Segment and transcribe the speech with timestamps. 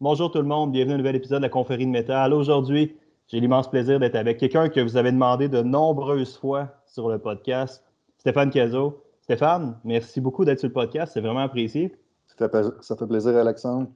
[0.00, 2.32] Bonjour tout le monde, bienvenue à un nouvel épisode de la Conférie de métal.
[2.32, 7.08] Aujourd'hui, j'ai l'immense plaisir d'être avec quelqu'un que vous avez demandé de nombreuses fois sur
[7.08, 7.84] le podcast,
[8.16, 9.02] Stéphane Cazot.
[9.22, 11.96] Stéphane, merci beaucoup d'être sur le podcast, c'est vraiment apprécié.
[12.28, 13.88] Ça fait, ça fait plaisir, Alexandre.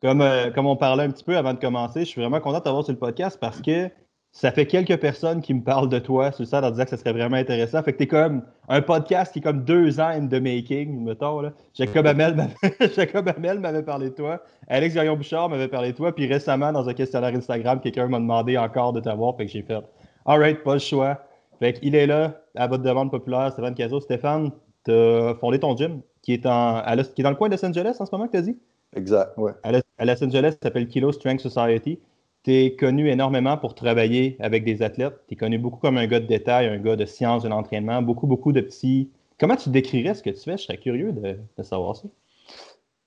[0.00, 2.60] Comme, euh, comme on parlait un petit peu avant de commencer, je suis vraiment content
[2.60, 3.90] de t'avoir sur le podcast parce que
[4.32, 6.96] ça fait quelques personnes qui me parlent de toi sur ça en disant que ça
[6.96, 7.82] serait vraiment intéressant.
[7.82, 11.40] Fait que t'es comme un podcast qui est comme deux ans the making, mettons.
[11.40, 11.52] Là.
[11.74, 14.40] Jacob Hamel m'avait parlé de toi.
[14.68, 16.14] Alex Gaillon-Bouchard m'avait parlé de toi.
[16.14, 19.36] Puis récemment, dans un questionnaire Instagram, quelqu'un m'a demandé encore de t'avoir.
[19.36, 19.82] Fait que j'ai fait
[20.24, 21.18] Alright, pas le choix.
[21.58, 24.00] Fait qu'il est là, à votre demande populaire, Stéphane Cazot.
[24.00, 24.52] Stéphane,
[24.84, 26.82] t'as fondé ton gym qui est, en,
[27.14, 28.56] qui est dans le coin de Los Angeles en ce moment que t'as dit?
[28.94, 29.52] Exact, ouais.
[29.62, 31.98] À Los Angeles, ça s'appelle Kilo Strength Society
[32.42, 35.14] tu es connu énormément pour travailler avec des athlètes.
[35.28, 38.02] Tu es connu beaucoup comme un gars de détail, un gars de science de l'entraînement,
[38.02, 39.10] beaucoup, beaucoup de petits.
[39.38, 40.56] Comment tu décrirais ce que tu fais?
[40.56, 42.08] Je serais curieux de, savoir ça.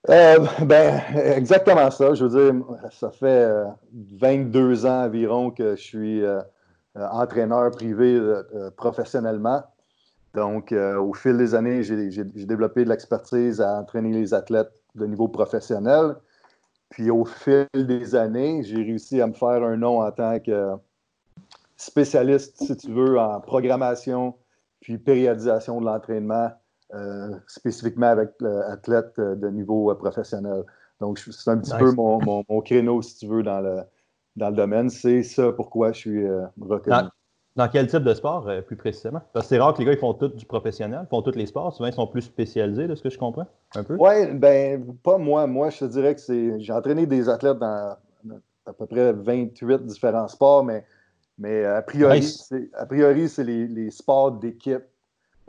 [0.10, 2.14] Euh, ben, exactement ça.
[2.14, 3.48] Je veux dire, ça fait
[3.94, 6.42] 22 euh, ans environ que je suis euh,
[6.96, 8.20] entraîneur privé
[8.78, 9.64] professionnellement.
[10.36, 15.28] Donc, au fil des années, j'ai développé de l'expertise à entraîner les athlètes de niveau
[15.28, 16.16] professionnel.
[16.94, 20.74] Puis au fil des années, j'ai réussi à me faire un nom en tant que
[21.76, 24.36] spécialiste, si tu veux, en programmation
[24.80, 26.52] puis périodisation de l'entraînement,
[26.94, 30.66] euh, spécifiquement avec l'athlète de niveau euh, professionnel.
[31.00, 33.82] Donc, c'est un petit peu mon, créneau, si tu veux, dans le,
[34.36, 34.92] dans le domaine.
[34.92, 36.96] C'est ça pourquoi je suis euh, reconnu.
[36.96, 37.10] Dans
[37.72, 39.22] quel type de sport, euh, plus précisément?
[39.32, 41.36] Parce que c'est rare que les gars ils font tout du professionnel, ils font tous
[41.36, 41.74] les sports.
[41.74, 43.46] Souvent, ils sont plus spécialisés, de ce que je comprends,
[43.76, 43.96] un peu?
[44.00, 45.46] Oui, ben pas moi.
[45.46, 46.60] Moi, je te dirais que c'est.
[46.60, 47.96] J'ai entraîné des athlètes dans
[48.66, 50.86] à peu près 28 différents sports, mais,
[51.38, 54.86] mais a priori, c'est, a priori, c'est les, sports d'équipe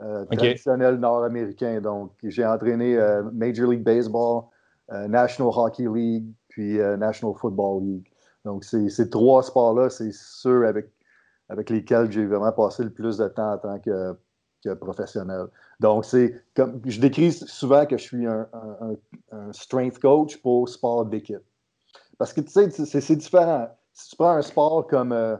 [0.02, 1.80] euh, traditionnels nord-américains.
[1.80, 4.42] Donc, j'ai entraîné euh, Major League Baseball,
[4.91, 8.11] National Hockey League, puis National Football League.
[8.44, 10.91] Donc, ces trois sports-là, c'est sûr avec
[11.48, 14.16] avec lesquels j'ai vraiment passé le plus de temps en tant que,
[14.80, 15.46] professionnel.
[15.78, 18.48] Donc, c'est comme je décris souvent que je suis un,
[19.52, 21.42] strength coach pour sport d'équipe.
[22.16, 23.68] Parce que tu sais, c'est différent.
[23.92, 25.36] Si tu prends un sport comme euh,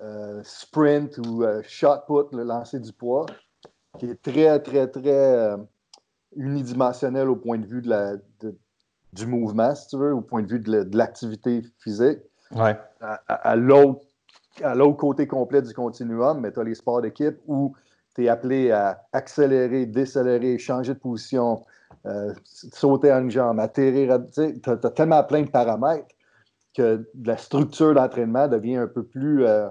[0.00, 3.26] euh, sprint ou euh, shot put, le lancer du poids,
[3.98, 5.56] qui est très, très, très
[6.36, 8.14] unidimensionnel au point de vue de la,
[9.12, 12.20] du mouvement, si tu veux, au point de vue de l'activité physique.
[12.54, 12.78] Ouais.
[13.00, 14.04] à l'autre
[14.62, 17.74] à l'autre côté complet du continuum, mais tu as les sports d'équipe où
[18.14, 21.62] tu es appelé à accélérer, décélérer, changer de position,
[22.06, 24.20] euh, sauter en une jambe, atterrir.
[24.32, 26.14] Tu as, tellement plein de paramètres
[26.74, 29.68] que la structure d'entraînement devient un peu plus euh,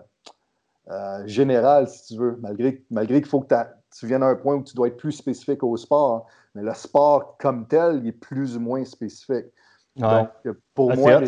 [0.89, 3.55] euh, générale, si tu veux, malgré, malgré qu'il faut que
[3.97, 6.27] tu viennes à un point où tu dois être plus spécifique au sport.
[6.55, 9.45] Mais le sport comme tel, il est plus ou moins spécifique.
[9.95, 10.29] Donc,
[10.73, 11.21] pour ah, moi,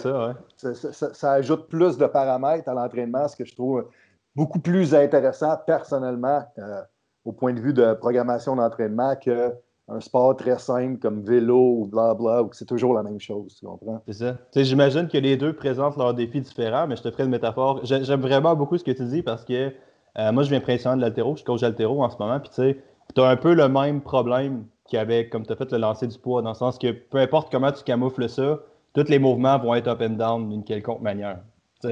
[0.58, 3.88] ça, ajoute plus de paramètres à l'entraînement, ce que je trouve
[4.36, 6.82] beaucoup plus intéressant personnellement euh,
[7.26, 9.52] au point de vue de programmation d'entraînement qu'un
[10.00, 14.02] sport très simple comme vélo ou blabla, où c'est toujours la même chose, tu comprends?
[14.08, 14.38] C'est ça.
[14.56, 17.82] J'imagine que les deux présentent leurs défis différents, mais je te ferai une métaphore.
[17.84, 19.72] J'aime vraiment beaucoup ce que tu dis parce que
[20.18, 22.56] euh, moi, je viens principalement de l'altéro, je coach altéro en ce moment, puis tu
[22.56, 22.80] sais,
[23.14, 26.08] tu as un peu le même problème qui avait, comme tu as fait, le lancer
[26.08, 28.60] du poids, dans le sens que peu importe comment tu camoufles ça,
[28.94, 31.40] tous les mouvements vont être up and down d'une quelconque manière.
[31.82, 31.90] tu,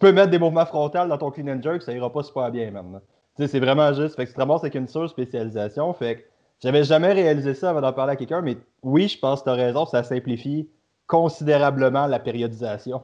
[0.00, 2.70] peux, mettre des mouvements frontales dans ton clean and jerk, ça ira pas super bien
[2.70, 3.00] maintenant.
[3.38, 4.16] C'est vraiment juste.
[4.16, 5.92] Fait que c'est vraiment avec une sur-spécialisation.
[5.94, 6.22] Fait que
[6.62, 9.50] j'avais jamais réalisé ça avant d'en parler à quelqu'un, mais oui, je pense que tu
[9.50, 10.68] as raison, ça simplifie
[11.06, 13.02] considérablement la périodisation.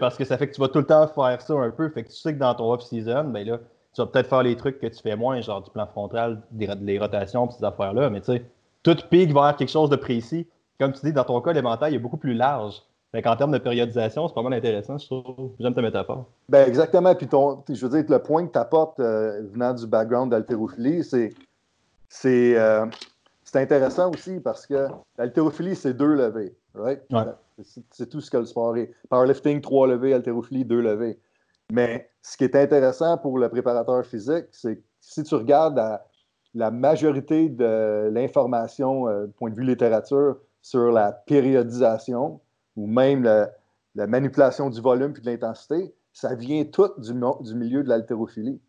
[0.00, 1.90] parce que ça fait que tu vas tout le temps faire ça un peu.
[1.90, 3.58] Fait que tu sais que dans ton off-season, ben là,
[3.98, 6.68] tu vas peut-être faire les trucs que tu fais moins, genre du plan frontal, des,
[6.76, 8.44] des rotations, ces affaires-là, mais tu sais,
[8.84, 10.46] tout pique vers quelque chose de précis.
[10.78, 12.80] Comme tu dis, dans ton cas, l'éventail est beaucoup plus large.
[13.10, 15.50] Fait qu'en termes de périodisation, c'est pas mal intéressant, je trouve.
[15.58, 16.26] J'aime ta métaphore.
[16.48, 17.12] Ben exactement.
[17.14, 20.30] Puis ton, je veux dire que le point que tu apportes euh, venant du background
[20.30, 21.34] d'haltérophilie, c'est,
[22.08, 22.86] c'est, euh,
[23.42, 24.86] c'est intéressant aussi parce que
[25.16, 26.54] l'haltérophilie, c'est deux levées.
[26.74, 27.02] Right?
[27.90, 28.92] C'est, tout ce que le sport est.
[29.08, 31.18] Powerlifting, trois levées, haltérophilie, deux levées.
[31.72, 36.00] Mais ce qui est intéressant pour le préparateur physique, c'est que si tu regardes
[36.54, 42.40] la, majorité de l'information euh, du point de vue littérature sur la périodisation
[42.76, 47.82] ou même la, manipulation du volume et de l'intensité, ça vient tout du, du milieu
[47.82, 48.60] de l'haltérophilie.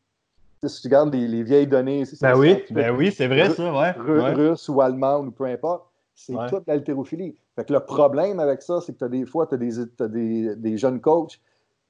[0.66, 3.92] Si tu regardes les, vieilles données, ben oui, ben oui, c'est vrai ça, ouais.
[3.92, 5.86] Russe ou allemand ou peu importe,
[6.16, 7.36] c'est toute l'haltérophilie.
[7.56, 10.78] Fait que le problème avec ça, c'est que as des fois, tu as, des, des,
[10.78, 11.40] jeunes coachs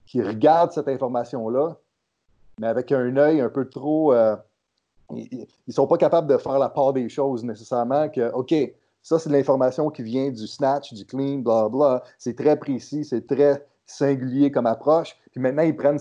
[0.10, 1.78] qui regardent cette information-là,
[2.60, 4.12] mais avec un œil un peu trop.
[4.12, 4.36] Euh,
[5.12, 8.54] ils ne sont pas capables de faire la part des choses nécessairement que, OK,
[9.02, 12.04] Ça, c'est de l'information qui vient du snatch, du clean, bla bla.
[12.18, 15.16] C'est très précis, c'est très singulier comme approche.
[15.32, 16.00] Puis maintenant, ils prennent,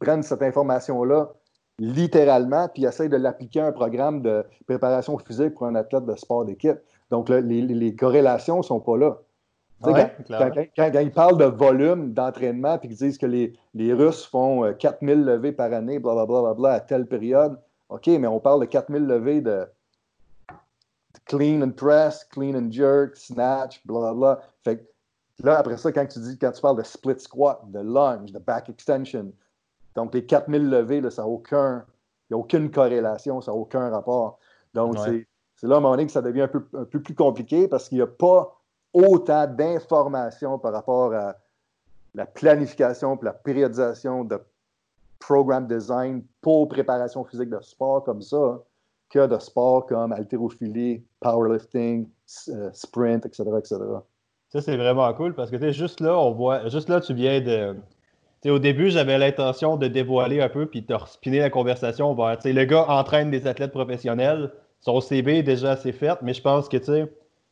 [0.00, 1.32] prennent cette information-là
[1.78, 6.14] littéralement, puis essayent de l'appliquer à un programme de préparation physique pour un athlète de
[6.14, 6.78] sport d'équipe.
[7.10, 9.18] Donc, les, les, corrélations ne sont pas là.
[9.82, 15.18] Quand, ils parlent de volume d'entraînement, puis qu'ils disent que les, les, Russes font 4000
[15.18, 17.58] euh, levées par année, blablabla, bla, bla, bla, à telle période,
[17.88, 19.66] OK, mais on parle de 4000 levées de,
[21.26, 24.40] clean and press, clean and jerk, snatch, blablabla.
[24.64, 24.88] Fait
[25.42, 28.38] là, après ça, quand tu dis, quand tu parles de split squat, de lunge, de
[28.38, 29.32] back extension,
[29.94, 31.84] donc les 4000 levées, là, ça n'a aucun,
[32.28, 34.38] il n'y a aucune corrélation, ça n'a aucun rapport.
[34.74, 37.14] Donc, c'est là, à un moment donné, que ça devient un peu, un peu plus
[37.14, 38.60] compliqué parce qu'il n'y a pas
[38.96, 41.36] autant d'informations par rapport à
[42.14, 44.40] la planification et la périodisation de
[45.18, 48.62] programme design pour préparation physique de sport comme ça
[49.10, 52.08] que de sport comme haltérophilie, powerlifting,
[52.48, 53.76] euh, sprint, etc., etc.
[54.48, 57.76] Ça, c'est vraiment cool parce que juste là, on voit, juste là, tu viens de.
[58.46, 62.38] au début, j'avais l'intention de dévoiler un peu puis de respiner la conversation vers.
[62.44, 64.50] Le gars entraîne des athlètes professionnels,
[64.80, 66.78] son CB est déjà assez fait, mais je pense que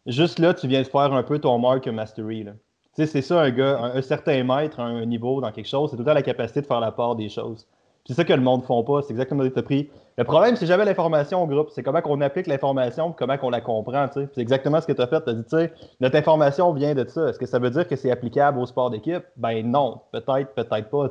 [0.06, 2.46] juste là, tu viens de faire un peu ton mark mastery.
[2.92, 6.06] C'est ça, un gars, un, certain maître, un niveau dans quelque chose, c'est tout le
[6.06, 7.66] temps la capacité de faire la part des choses.
[8.06, 9.00] C'est ça que le monde ne font pas.
[9.00, 9.90] C'est exactement ce que tu as pris.
[10.18, 11.70] Le problème, c'est jamais l'information au groupe.
[11.70, 14.06] C'est comment on applique l'information comment on la comprend.
[14.12, 15.24] C'est exactement ce que tu as fait.
[15.24, 17.30] Tu as dit, tu sais, notre information vient de ça.
[17.30, 19.24] Est-ce que ça veut dire que c'est applicable au sport d'équipe?
[19.38, 20.02] Ben non.
[20.12, 21.08] Peut-être, peut-être pas.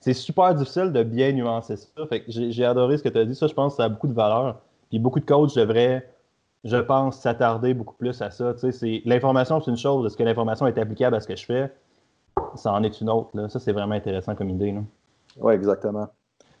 [0.00, 1.88] C'est super difficile de bien nuancer ça.
[2.28, 3.34] j'ai adoré ce que tu as dit.
[3.34, 4.60] Ça, je pense que ça a beaucoup de valeur.
[4.88, 6.08] Puis beaucoup de coachs devraient,
[6.66, 8.54] je pense, s'attarder beaucoup plus à ça.
[9.04, 10.06] L'information, c'est une chose.
[10.06, 11.72] Est-ce que l'information est applicable à ce que je fais?
[12.56, 13.30] Ça en est une autre.
[13.48, 14.74] Ça, c'est vraiment intéressant comme idée.
[15.38, 16.08] Oui, exactement.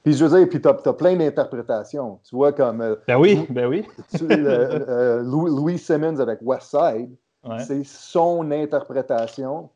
[0.04, 2.20] Puis je veux dire, puis tu as, plein d'interprétations.
[2.22, 2.80] Tu vois, comme.
[2.80, 3.84] Euh, ben oui, ben oui.
[4.22, 7.16] Euh, Louis, Simmons avec Westside,
[7.58, 9.68] c'est son interprétation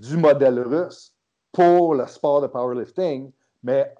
[0.00, 1.12] du modèle russe
[1.52, 3.30] pour le sport de powerlifting,
[3.62, 3.94] mais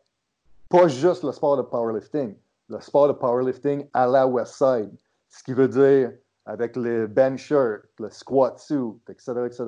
[0.69, 2.35] pas juste le sport de powerlifting,
[2.69, 4.91] le sport de powerlifting à la Westside.
[5.35, 6.13] Ce qui veut dire
[6.47, 8.77] avec le bench shirt, le squat suit,
[9.09, 9.65] etc., etc.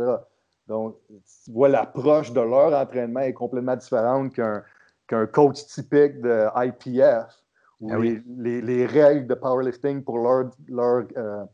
[0.69, 7.43] Donc, tu vois, l'approche de leur entraînement est complètement différente qu'un coach typique de IPF,
[7.81, 11.45] où ah les, règles de powerlifting pour leur, leur, euh,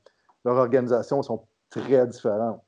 [0.44, 2.62] leur organisation sont très différentes.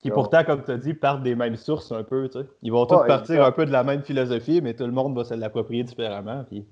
[0.00, 2.28] Qui pourtant, comme tu as dit, partent des mêmes sources un peu.
[2.28, 2.46] Tu sais.
[2.62, 5.24] Ils vont tous partir un peu de la même philosophie, mais tout le monde va
[5.24, 6.44] se l'approprier différemment.
[6.44, 6.66] Puis...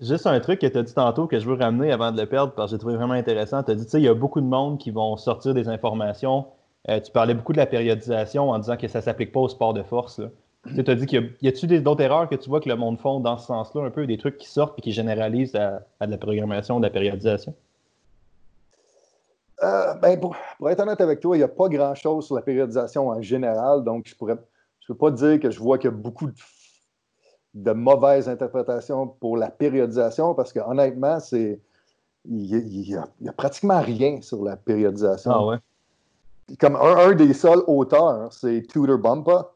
[0.00, 2.26] juste un truc que tu as dit tantôt que je veux ramener avant de le
[2.26, 3.62] perdre parce que j'ai trouvé vraiment intéressant.
[3.62, 5.68] Tu as dit, tu sais, il y a beaucoup de monde qui vont sortir des
[5.68, 6.46] informations.
[6.88, 9.48] Euh, tu parlais beaucoup de la périodisation en disant que ça ne s'applique pas au
[9.48, 10.20] sport de force.
[10.74, 12.98] Tu as dit qu'il y a, t d'autres erreurs que tu vois que le monde
[12.98, 16.10] font dans ce sens-là, un peu des trucs qui sortent et qui généralisent à, de
[16.10, 17.54] la programmation, de la périodisation?
[19.62, 20.36] Euh, ben pour,
[20.68, 24.06] être honnête avec toi, il n'y a pas grand-chose sur la périodisation en général, donc
[24.06, 24.36] je pourrais
[24.80, 26.32] je peux pas dire que je vois qu'il y a beaucoup de,
[27.54, 31.60] mauvaises interprétations pour la périodisation parce que honnêtement, c'est
[32.26, 32.70] il
[33.20, 35.30] n'y a, pratiquement rien sur la périodisation.
[35.32, 35.56] Ah ouais.
[36.58, 39.52] Comme un, des seuls auteurs, c'est Tudor Bumpa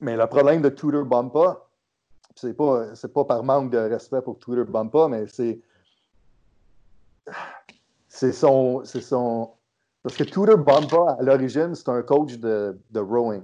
[0.00, 1.66] mais le problème de Tudor Bumpa,
[2.34, 5.60] c'est pas, c'est pas par manque de respect pour Tudor Bumpa, mais c'est.
[8.08, 9.50] C'est son, c'est son.
[10.02, 13.42] Parce que Tudor Bumpa, à l'origine, c'est un coach de, de rowing.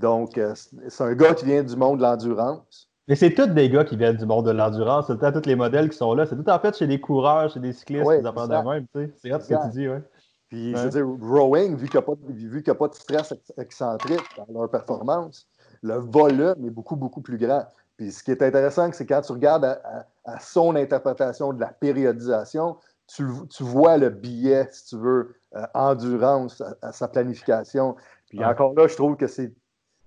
[0.00, 0.54] Donc, euh,
[0.88, 2.88] c'est un gars qui vient du monde de l'endurance.
[3.06, 5.06] Mais c'est tous des gars qui viennent du monde de l'endurance.
[5.08, 6.24] C'est tous les modèles qui sont là.
[6.26, 8.86] C'est tout en fait chez des coureurs, chez des cyclistes, des affaires de même.
[8.94, 10.02] C'est ce que tu dis, ouais.
[10.48, 14.70] Puis, je veux dire, rowing, vu qu'il n'y a, pas de stress excentrique dans leur
[14.70, 15.48] performance,
[15.82, 17.66] le volume est beaucoup, beaucoup plus grand.
[17.96, 22.76] Puis, ce qui est intéressant, c'est quand tu regardes à, son interprétation de la périodisation,
[23.06, 23.24] tu,
[23.60, 27.96] vois le billet, si tu veux, euh, endurance à, sa planification.
[28.28, 29.52] Puis encore là, je trouve que c'est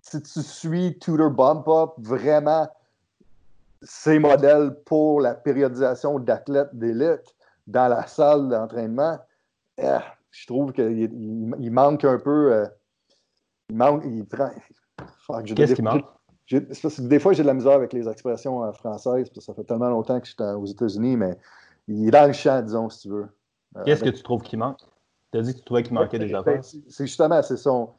[0.09, 2.67] si tu suis Tudor Bump Up, vraiment
[3.81, 7.35] ces modèles pour la périodisation d'athlètes d'élite
[7.67, 9.19] dans la salle d'entraînement,
[9.77, 9.97] eh,
[10.31, 12.53] je trouve qu'il manque un peu.
[12.53, 12.65] Euh,
[13.69, 14.03] il manque.
[15.55, 16.05] Qu'est-ce qui manque?
[16.49, 19.65] Des fois, j'ai de la misère avec les expressions euh, françaises, parce que ça fait
[19.65, 21.37] tellement longtemps que je suis aux États-Unis, mais
[21.89, 23.27] il est dans le champ, disons, si tu veux.
[23.75, 24.79] Euh, Qu'est-ce que tu trouves qui manque?
[25.33, 26.63] Tu as dit que tu trouvais qu'il manquait des affaires.
[26.63, 27.89] C'est justement, c'est son,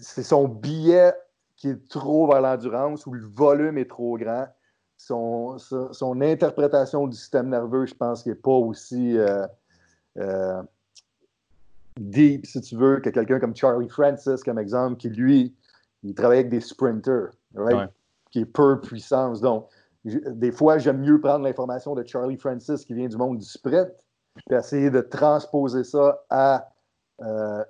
[0.00, 1.12] son billet
[1.56, 4.46] qui est trop vers l'endurance, où le volume est trop grand.
[4.98, 9.18] Son, son, interprétation du système nerveux, je pense qu'il n'est pas aussi
[11.98, 15.54] deep, si tu veux, que quelqu'un comme Charlie Francis, comme exemple, qui lui,
[16.02, 17.30] il travaille avec des sprinters,
[18.30, 19.40] qui est peu puissance.
[19.40, 19.68] Donc,
[20.04, 23.90] des fois, j'aime mieux prendre l'information de Charlie Francis qui vient du monde du sprint
[24.36, 26.68] puis essayer de transposer ça à
[27.22, 27.64] euh,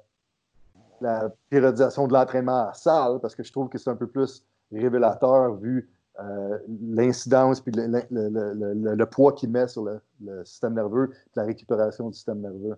[1.01, 4.45] la périodisation de l'entraînement à salle, parce que je trouve que c'est un peu plus
[4.73, 6.59] révélateur vu euh,
[6.93, 10.01] l'incidence puis le, poids qu'il met sur le,
[10.45, 12.77] système nerveux, la récupération du système nerveux.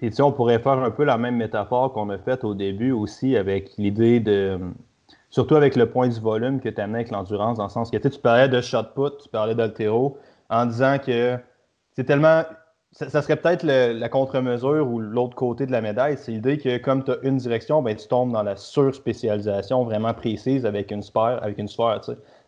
[0.00, 2.90] Et tu on pourrait faire un peu la même métaphore qu'on a faite au début
[2.90, 4.58] aussi avec l'idée de.
[5.28, 7.96] Surtout avec le point du volume que tu amené avec l'endurance, dans le sens que
[7.96, 11.38] tu parlais de shot put, tu parlais d'altéro, en disant que
[11.92, 12.42] c'est tellement
[12.92, 16.16] ça, serait peut-être la contre-mesure ou l'autre côté de la médaille.
[16.18, 20.12] C'est l'idée que comme tu as une direction, ben, tu tombes dans la surspécialisation vraiment
[20.12, 21.38] précise avec une sphère.
[21.42, 22.00] Avec une sphère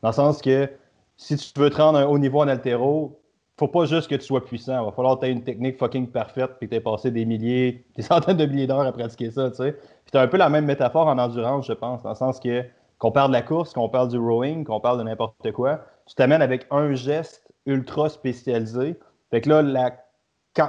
[0.02, 0.68] Dans le sens que
[1.16, 3.20] si tu veux te rendre un haut niveau en altéro,
[3.58, 4.82] faut pas juste que tu sois puissant.
[4.82, 7.12] Il va falloir que tu aies une technique fucking parfaite et que tu aies passé
[7.12, 9.50] des milliers, des centaines de milliers d'heures à pratiquer ça.
[9.50, 9.72] Puis
[10.11, 12.64] tu as un peu la même métaphore en endurance, je pense, dans le sens que
[12.99, 16.14] qu'on parle de la course, qu'on parle du rowing, qu'on parle de n'importe quoi, tu
[16.14, 18.96] t'amènes avec un geste ultra spécialisé.
[19.30, 19.92] Fait que là, la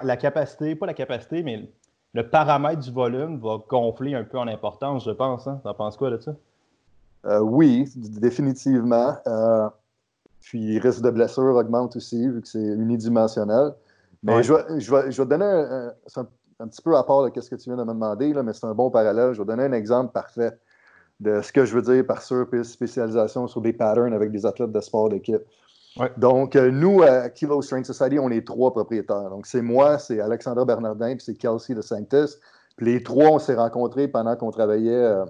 [0.04, 1.70] la capacité, pas la capacité, mais
[2.13, 5.48] le paramètre du volume va gonfler un peu en importance, je pense.
[5.48, 5.60] Hein?
[5.63, 6.36] T'en penses quoi de ça?
[7.25, 9.16] Euh, oui, définitivement.
[9.28, 9.70] Euh,
[10.42, 13.74] puis le risque de blessure augmente aussi, vu que c'est unidimensionnel.
[14.22, 15.94] Mais je, vais, je, je, donner un,
[16.60, 18.54] un, petit peu à part de ce que tu viens de me demander, là, mais
[18.54, 19.34] c'est un bon parallèle.
[19.34, 20.58] Je vais donner un exemple parfait
[21.20, 24.82] de ce que je veux dire par spécialisation sur des patterns avec des athlètes de
[24.82, 25.42] sport d'équipe.
[26.18, 29.30] Donc, euh, nous, à Kilo Strength Society, on est trois propriétaires.
[29.30, 32.40] Donc, c'est moi, c'est Alexandra Bernardin, puis c'est Kelsey de Sanctus.
[32.78, 34.92] Puis les trois, on s'est rencontrés pendant qu'on travaillait.
[34.92, 35.26] Euh,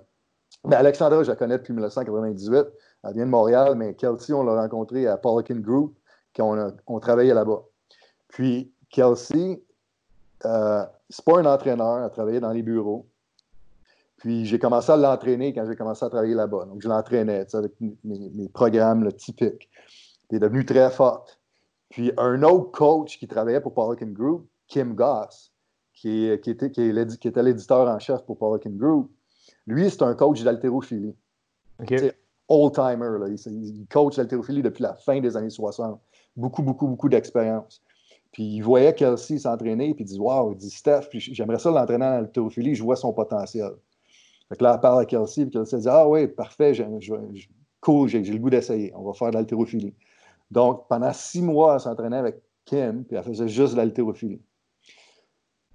[0.65, 2.65] mais Alexandra, je la connais depuis 1998.
[3.03, 5.97] Elle vient de Montréal, mais Kelsey, on l'a rencontré à Polican Group,
[6.35, 7.63] qu'on on travaillait là-bas.
[8.29, 9.61] Puis, Kelsey,
[10.45, 13.05] euh, c'est pas un entraîneur, elle travaillait dans les bureaux.
[14.17, 16.63] Puis j'ai commencé à l'entraîner quand j'ai commencé à travailler là-bas.
[16.65, 19.69] Donc je l'entraînais avec mes programmes typiques
[20.35, 21.39] est devenu très forte.
[21.89, 25.53] Puis un autre coach qui travaillait pour Polican Group, Kim Goss,
[25.93, 29.11] qui, était, qui, était l'éditeur en chef pour Polican Group,
[29.67, 31.15] lui, c'est un coach d'haltérophilie.
[31.87, 33.17] C'est old-timer.
[33.45, 35.99] Il, coach d'haltérophilie depuis la fin des années 60.
[36.35, 37.81] Beaucoup, beaucoup, beaucoup d'expérience.
[38.31, 42.05] Puis il voyait Kelsey s'entraîner, puis il dit Waouh, il dit Steph, j'aimerais ça l'entraîner
[42.05, 43.71] en haltérophilie, je vois son potentiel.
[44.49, 46.73] Fait que là, elle parle à Kelsey, puis Kelsey dit Ah oui, parfait,
[47.79, 49.93] cool, j'ai le goût d'essayer, on va faire de l'haltérophilie.
[50.53, 54.41] Donc, pendant six mois, elle s'entraînait avec Kim, puis elle faisait juste de l'haltérophilie.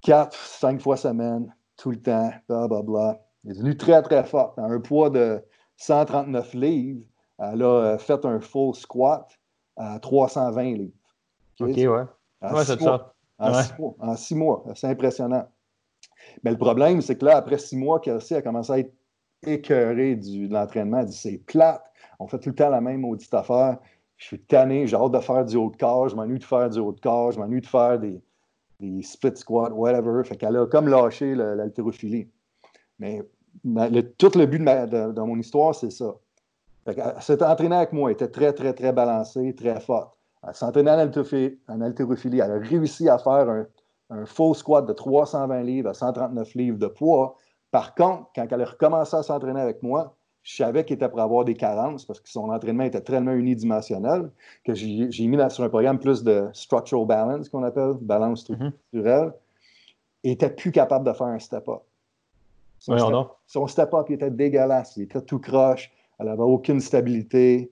[0.03, 3.21] Quatre, cinq fois semaine, tout le temps, blablabla.
[3.45, 4.57] Elle est devenue très, très forte.
[4.57, 5.43] À un poids de
[5.79, 7.03] 139 livres,
[7.39, 9.29] elle a euh, fait un full squat
[9.77, 10.93] à 320 livres.
[11.61, 11.87] OK, ouais.
[11.89, 13.15] ouais, c'est ça.
[13.41, 15.49] En, six mois, C'est impressionnant.
[16.45, 18.95] Mais le problème, c'est que là, après six mois, Kelsey a commencé à être
[19.45, 21.01] écœurée de l'entraînement.
[21.01, 21.83] Elle dit c'est plate,
[22.21, 23.79] on fait tout le temps la même audite affaire
[24.19, 26.69] je suis tanné, j'ai hâte de faire du haut de corps, je m'ennuie de faire
[26.69, 28.21] du haut de corps, je m'ennuie de faire des,
[28.81, 30.25] des split squats, whatever.
[30.25, 32.29] Fait qu'elle a comme lâché l'haltérophilie.
[32.99, 33.23] Mais
[34.19, 36.15] tout le but de, mon histoire, c'est ça.
[36.85, 40.13] Fait elle s'est entraînée avec moi, elle était très, très, très balancée, très forte.
[40.47, 40.99] Elle s'entraînait en
[41.81, 43.67] haltérophilie, elle a réussi à faire un,
[44.11, 47.37] un full squat de 320 livres à 139 livres de poids.
[47.71, 50.17] Par contre, quand elle a recommencé à s'entraîner avec moi,
[50.49, 54.31] je savais qu'il était pour avoir des carences parce que son entraînement était tellement unidimensionnel
[54.65, 58.71] que j'ai mis sur un programme plus de structural balance, qu'on appelle, balance mhm.
[58.71, 59.35] structurelle.
[60.25, 61.83] et était plus capable de faire un step-up.
[62.79, 64.97] Son, step-up était dégueulasse.
[64.97, 65.93] Il était tout croche.
[66.19, 67.71] Elle n'avait aucune stabilité,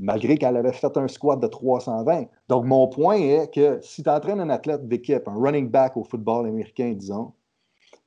[0.00, 2.24] malgré qu'elle avait fait un squat de 320.
[2.48, 6.02] Donc, mon point est que si tu entraînes un athlète d'équipe, un running back au
[6.02, 7.32] football américain, disons,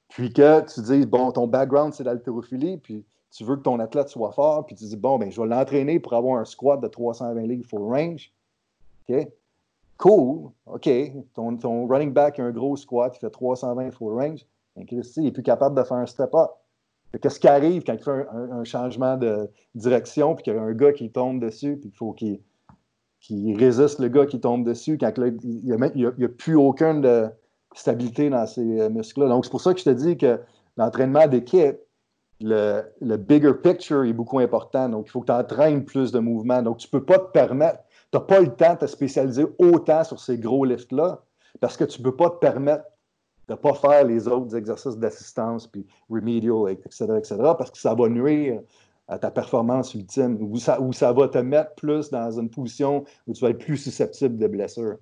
[0.09, 4.09] puis que tu dis, bon, ton background, c'est l'haltérophilie, puis tu veux que ton athlète
[4.09, 6.87] soit fort, puis tu dis, bon, ben, je vais l'entraîner pour avoir un squat de
[6.87, 8.31] 320 livres full range.
[9.07, 9.27] OK?
[9.97, 10.51] Cool.
[10.65, 10.89] OK.
[11.35, 14.45] Ton, running back a un gros squat, il fait 320 full range.
[14.75, 16.51] Ben, il n'est plus capable de faire un step-up.
[17.21, 20.73] Qu'est-ce qui arrive quand il fait un, changement de direction, puis qu'il y a un
[20.73, 22.39] gars qui tombe dessus, puis il faut qu'il
[23.57, 25.63] résiste le gars qui tombe dessus, quand il
[25.95, 27.31] n'y a, plus aucune
[27.73, 29.27] stabilité dans ces euh, muscles-là.
[29.27, 30.39] Donc, c'est pour ça que je te dis que
[30.77, 31.77] l'entraînement d'équipe,
[32.41, 34.89] le, bigger picture est beaucoup important.
[34.89, 36.61] Donc, il faut que tu entraînes plus de mouvements.
[36.61, 37.79] Donc, tu ne peux pas te permettre,
[38.11, 41.21] tu n'as pas le temps de te spécialiser autant sur ces gros lifts-là
[41.59, 42.85] parce que tu ne peux pas te permettre
[43.47, 47.95] de ne pas faire les autres exercices d'assistance, puis remedial, etc., etc., parce que ça
[47.95, 48.61] va nuire
[49.07, 53.05] à ta performance ultime, ou ça, ou ça va te mettre plus dans une position
[53.25, 54.97] où tu vas être plus susceptible de blessures.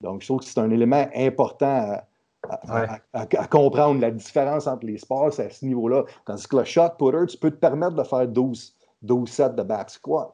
[0.00, 2.04] Donc, je trouve que c'est un élément important à,
[2.48, 6.04] à, comprendre la différence entre les sports, c'est à ce niveau-là.
[6.24, 9.62] Tandis que le shot putter, tu peux te permettre de faire 12, 12 sets de
[9.62, 10.32] back squat.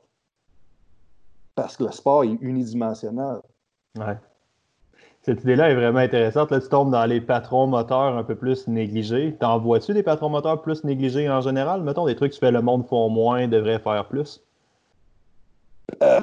[1.54, 3.40] Parce que le sport est unidimensionnel.
[3.98, 4.18] Ouais.
[5.22, 6.50] cette idée-là est vraiment intéressante.
[6.50, 9.34] Là, tu tombes dans les patrons moteurs un peu plus négligés.
[9.40, 11.82] T'en vois-tu des patrons moteurs plus négligés en général?
[11.82, 14.44] Mettons des trucs que tu fais le monde font moins, devrait faire plus?
[16.02, 16.20] Euh,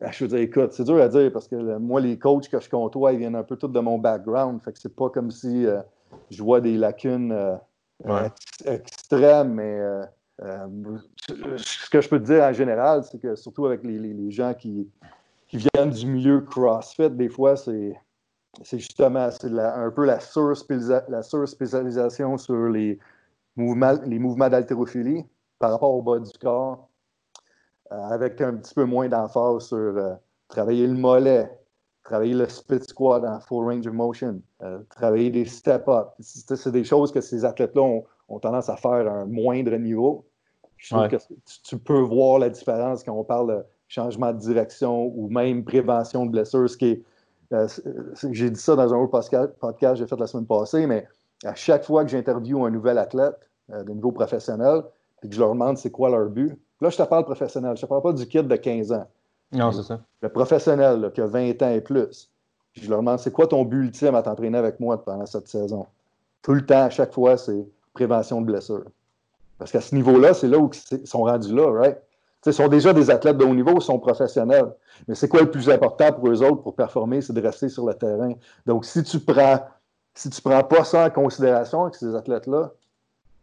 [0.00, 2.68] je veux dire, écoute, c'est dur à dire parce que moi, les coachs que je
[2.68, 4.60] côtoie, ils viennent un peu tous de mon background.
[4.62, 5.80] Fait que c'est pas comme si euh,
[6.30, 8.28] je vois des lacunes euh,
[8.64, 9.80] extrêmes, mais
[10.38, 14.88] ce que je peux te dire en général, c'est que surtout avec les gens qui,
[15.48, 17.96] qui viennent du milieu CrossFit, des fois, c'est,
[18.72, 22.98] justement un peu la surspécialisation sur les
[23.56, 25.24] mouvements, les mouvements d'haltérophilie
[25.58, 26.82] par rapport au bas du corps, euh,
[27.90, 30.14] avec un petit peu moins d'emphase sur euh,
[30.48, 31.50] travailler le mollet,
[32.08, 36.08] travailler le split squat en full range of motion, euh, travailler des step-up.
[36.20, 38.04] C'est des choses que ces athlètes-là ont,
[38.40, 40.26] tendance à faire à un moindre niveau.
[40.76, 41.16] Je trouve que
[41.64, 46.24] tu, peux voir la différence quand on parle de changement de direction ou même prévention
[46.26, 46.68] de blessures.
[46.70, 47.02] Ce qui est,
[47.52, 47.66] euh,
[48.30, 51.06] j'ai dit ça dans un autre podcast, que j'ai fait la semaine passée, mais
[51.44, 53.36] à chaque fois que j'interviewe un nouvel athlète
[53.70, 54.82] euh, de niveau professionnel
[55.22, 57.82] et que je leur demande c'est quoi leur but, là, je te parle professionnel, je
[57.82, 59.06] ne te parle pas du kid de 15 ans.
[59.52, 60.00] Non, c'est ça.
[60.20, 62.30] Le professionnel qui a 20 ans et plus.
[62.74, 65.86] Je leur demande c'est quoi ton but ultime à t'entraîner avec moi pendant cette saison?
[66.42, 68.84] Tout le temps, à chaque fois, c'est prévention de blessures.
[69.58, 71.98] Parce qu'à ce niveau-là, c'est là où ils sont rendus là, right?
[72.46, 74.72] ils sont déjà des athlètes de haut niveau, ils sont professionnels.
[75.06, 77.20] Mais c'est quoi le plus important pour eux autres pour performer?
[77.20, 78.32] C'est de rester sur le terrain.
[78.66, 79.60] Donc, si tu prends,
[80.14, 82.72] si tu prends pas ça en considération avec ces athlètes-là,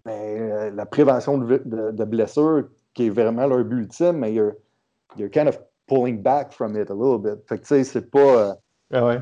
[0.05, 2.65] ben, euh, la prévention de, blessures,
[2.95, 4.53] qui est vraiment leur but ultime, mais you're,
[5.17, 7.47] you're, kind of pulling back from it a little bit.
[7.47, 8.19] Fait que, tu sais, c'est pas.
[8.19, 8.53] Euh,
[8.91, 9.21] ah ouais.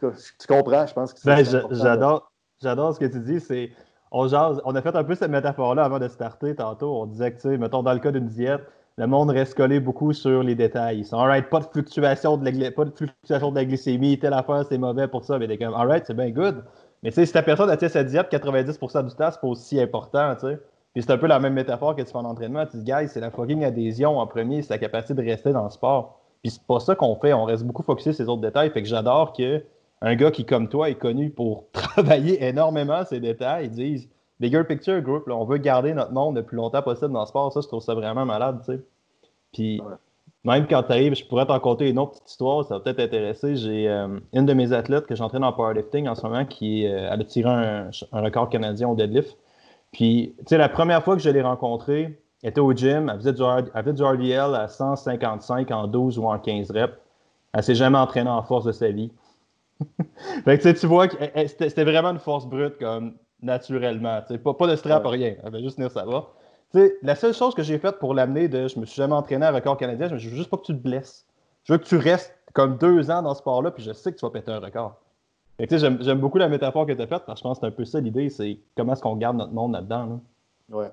[0.00, 1.28] Tu, comprends, je pense que c'est.
[1.28, 3.40] Ben, j'adore, j'adore ce que tu dis.
[3.40, 3.70] C'est.
[4.10, 7.02] On, on a fait un peu cette métaphore-là avant de starter tantôt.
[7.02, 8.62] On disait que, tu sais, mettons, dans le cas d'une diète,
[8.98, 11.00] le monde reste collé beaucoup sur les détails.
[11.00, 14.32] Ils sont alright, pas de fluctuation de la, pas de fluctuation de la glycémie, telle
[14.32, 16.64] affaire, c'est mauvais pour ça, mais t'es comme alright, c'est bien good.
[17.02, 19.80] Mais tu sais, si ta personne a sa diète 90% du temps, c'est pas aussi
[19.80, 20.58] important, tu sais.
[20.96, 22.64] Puis c'est un peu la même métaphore que tu fais en entraînement.
[22.64, 25.64] Tu dis, guys, c'est la fucking adhésion en premier, c'est la capacité de rester dans
[25.64, 26.22] le sport.
[26.42, 28.70] Puis c'est pas ça qu'on fait, on reste beaucoup focusé sur ces autres détails.
[28.70, 29.62] Fait que j'adore que
[30.00, 34.08] un gars qui, comme toi, est connu pour travailler énormément ces détails, disent
[34.40, 37.52] bigger picture group, on veut garder notre monde le plus longtemps possible dans le sport.
[37.52, 38.80] Ça, je trouve ça vraiment malade, tu sais.
[39.52, 39.82] Puis
[40.44, 42.96] même quand tu arrives, je pourrais t'en conter une autre petite histoire, ça va peut-être
[42.96, 43.56] t'intéresser.
[43.56, 47.10] J'ai euh, une de mes athlètes que j'entraîne en powerlifting en ce moment qui euh,
[47.10, 49.36] a tiré un, record canadien au deadlift.
[49.92, 53.18] Puis, tu sais, la première fois que je l'ai rencontrée, elle était au gym, elle
[53.18, 53.42] faisait, du,
[53.74, 56.94] elle du RDL à 155 en 12 ou en 15 reps.
[57.52, 59.10] Elle s'est jamais entraînée en force de sa vie.
[60.44, 64.20] fait que, tu vois que c'était vraiment une force brute, comme naturellement.
[64.44, 65.34] Pas, pas de strap, rien.
[65.42, 66.34] Elle va juste venir savoir.
[66.74, 69.52] la seule chose que j'ai faite pour l'amener de je me suis jamais entraîné à
[69.52, 71.26] record canadien, je veux juste pas que tu te blesses.
[71.64, 74.18] Je veux que tu restes comme deux ans dans ce sport-là, puis je sais que
[74.18, 74.96] tu vas péter un record.
[75.58, 77.76] J'aime beaucoup la métaphore que tu as faite, parce que je pense que c'est un
[77.76, 80.20] peu ça l'idée, c'est comment est-ce qu'on garde notre monde là-dedans.
[80.70, 80.86] Oui.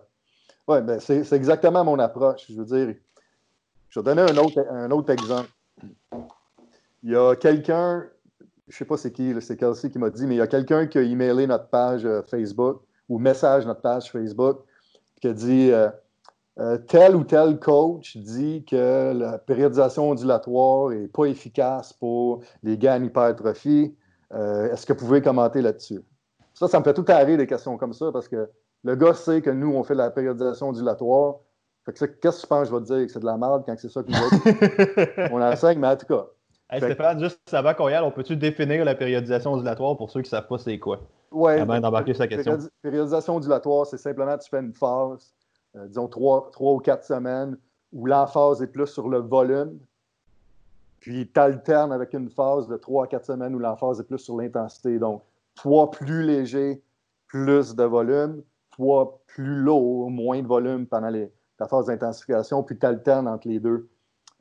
[0.68, 2.46] Ouais, ben c'est exactement mon approche.
[2.50, 2.96] Je veux dire,
[3.90, 5.50] je vais donner un autre, un autre exemple.
[7.04, 8.06] Il y a quelqu'un
[8.68, 10.88] je sais pas c'est qui, c'est Kelsey qui m'a dit, mais il y a quelqu'un
[10.88, 14.62] qui a emailé notre page euh, Facebook ou message notre page Facebook
[15.22, 15.90] qui a dit euh,
[16.60, 22.78] euh, tel ou tel coach dit que la périodisation ondulatoire n'est pas efficace pour les
[22.78, 23.96] gars en hypertrophie.
[24.34, 26.02] Est-ce que vous pouvez commenter là-dessus?
[26.54, 28.50] Ça, ça me fait tout arrêter des questions comme ça parce que
[28.84, 31.36] le gars sait que nous, on fait la périodisation ondulatoire.
[31.86, 33.08] qu'est-ce que tu penses que je vais te dire?
[33.08, 36.26] Que c'est de la merde quand c'est ça qu'on enseigne, mais en tout cas.
[36.70, 40.22] Hey, Stéphane, juste avant qu'on y aille, on peut-tu définir la périodisation ondulatoire pour ceux
[40.22, 41.00] qui ne savent pas c'est quoi?
[41.32, 41.54] Oui.
[41.54, 42.58] Avant d'embarquer sa question.
[42.82, 45.34] Périodisation ondulatoire, c'est simplement tu fais une phase,
[45.76, 47.58] euh, disons trois, ou quatre semaines,
[47.92, 49.80] où l'emphase est plus sur le volume,
[51.04, 54.20] puis tu alternes avec une phase de trois à quatre semaines où l'emphase est plus
[54.20, 55.00] sur l'intensité.
[55.00, 55.22] Donc,
[55.54, 56.82] toi plus léger,
[57.28, 62.80] plus de volume, toi plus lourd, moins de volume pendant les, ta phase d'intensification, puis
[62.80, 63.90] tu alternes entre les deux.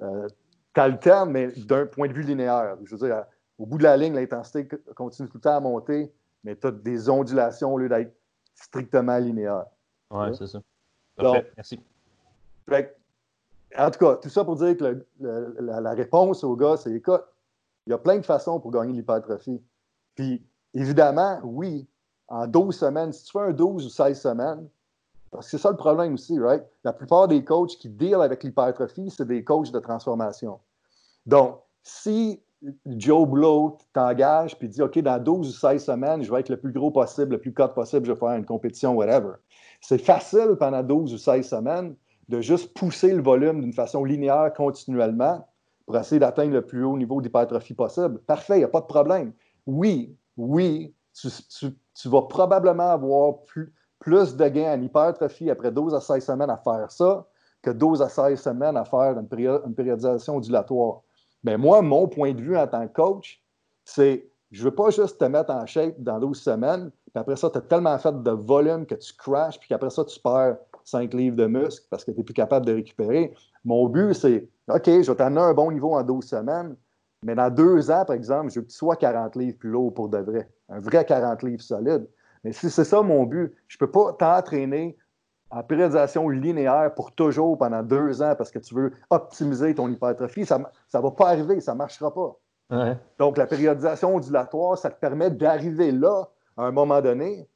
[0.03, 0.29] Euh,
[0.73, 2.77] tu mais d'un point de vue linéaire.
[2.85, 3.25] Je veux dire,
[3.59, 6.13] au bout de la ligne, l'intensité continue tout le temps à monter,
[6.45, 8.15] mais tu as des ondulations au lieu d'être
[8.55, 9.65] strictement linéaire.
[10.13, 10.61] Oui, c'est ça.
[11.17, 11.51] Parfait.
[11.57, 11.81] Merci.
[13.79, 17.23] En tout cas, tout ça pour dire que la, réponse au gars, c'est écoute,
[17.87, 19.61] il y a plein de façons pour gagner l'hypertrophie.
[20.15, 21.89] Puis, évidemment, oui,
[22.29, 24.69] en 12 semaines, si tu fais un 12 ou 16 semaines,
[25.31, 26.63] parce que c'est ça le problème aussi, right?
[26.85, 30.61] La plupart des coachs qui deal avec l'hypertrophie, c'est des coachs de transformation.
[31.25, 32.41] Donc, si
[32.87, 36.59] Joe Blow t'engage puis dit OK, dans 12 ou 16 semaines, je vais être le
[36.59, 39.35] plus gros possible, le plus cut possible, je vais faire une compétition, whatever.
[39.81, 41.97] C'est facile pendant 12 ou 16 semaines
[42.29, 45.47] de juste pousser le volume d'une façon linéaire continuellement,
[45.87, 48.19] pour essayer d'atteindre le plus haut niveau d'hypertrophie possible.
[48.21, 49.33] Parfait, il n'y a pas de problème.
[49.67, 56.25] Oui, oui, tu, vas probablement avoir plus, de gains en hypertrophie après 12 à 16
[56.25, 57.27] semaines à faire ça
[57.63, 61.03] que 12 à 16 semaines à faire une, périodisation ondulatoire.
[61.45, 63.43] Mais moi, mon point de vue en tant que coach,
[63.85, 67.37] c'est je ne veux pas juste te mettre en shape dans 12 semaines, puis après
[67.37, 70.57] ça, tu as tellement fait de volume que tu crashes, puis qu'après ça, tu perds
[70.85, 73.33] 5 livres de muscle parce que tu n'es plus capable de récupérer.
[73.65, 76.77] Mon but, c'est OK, je vais t'amener un bon niveau en 12 semaines,
[77.25, 79.95] mais dans deux ans, par exemple, je veux que tu sois 40 livres plus lourd
[79.95, 80.49] pour de vrai.
[80.69, 82.09] Un vrai 40 livres solide.
[82.45, 84.97] Mais si c'est ça mon but, je ne peux pas t'entraîner
[85.51, 90.47] en périodisation linéaire pour toujours pendant deux ans parce que tu veux optimiser ton hypertrophie.
[90.47, 92.37] Ça ne va pas arriver, ça ne marchera pas.
[93.19, 96.25] Donc, la périodisation ondulatoire, ça te permet d'arriver là
[96.57, 97.47] à un moment donné,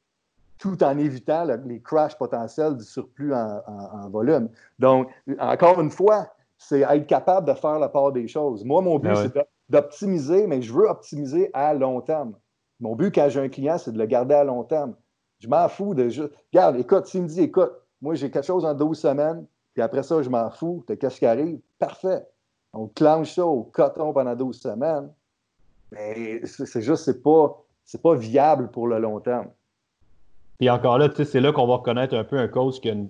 [0.59, 4.49] tout en évitant les crashs potentiels du surplus en, volume.
[4.79, 8.63] Donc, encore une fois, c'est être capable de faire la part des choses.
[8.63, 12.33] Moi, mon but, ben c'est d'optimiser, mais je veux optimiser à long terme.
[12.79, 14.95] Mon but quand j'ai un client, c'est de le garder à long terme.
[15.39, 16.31] Je m'en fous de juste.
[16.51, 20.03] Regarde, écoute, s'il me dit, écoute, moi, j'ai quelque chose en 12 semaines, puis après
[20.03, 21.59] ça, je m'en fous de qu'est-ce qui arrive?
[21.79, 22.25] Parfait.
[22.73, 25.11] On clenche ça au coton pendant 12 semaines.
[25.91, 29.47] Mais c'est juste, c'est pas, c'est pas viable pour le long terme.
[30.57, 33.09] Puis encore là, c'est là qu'on va reconnaître un peu un coach qui a une...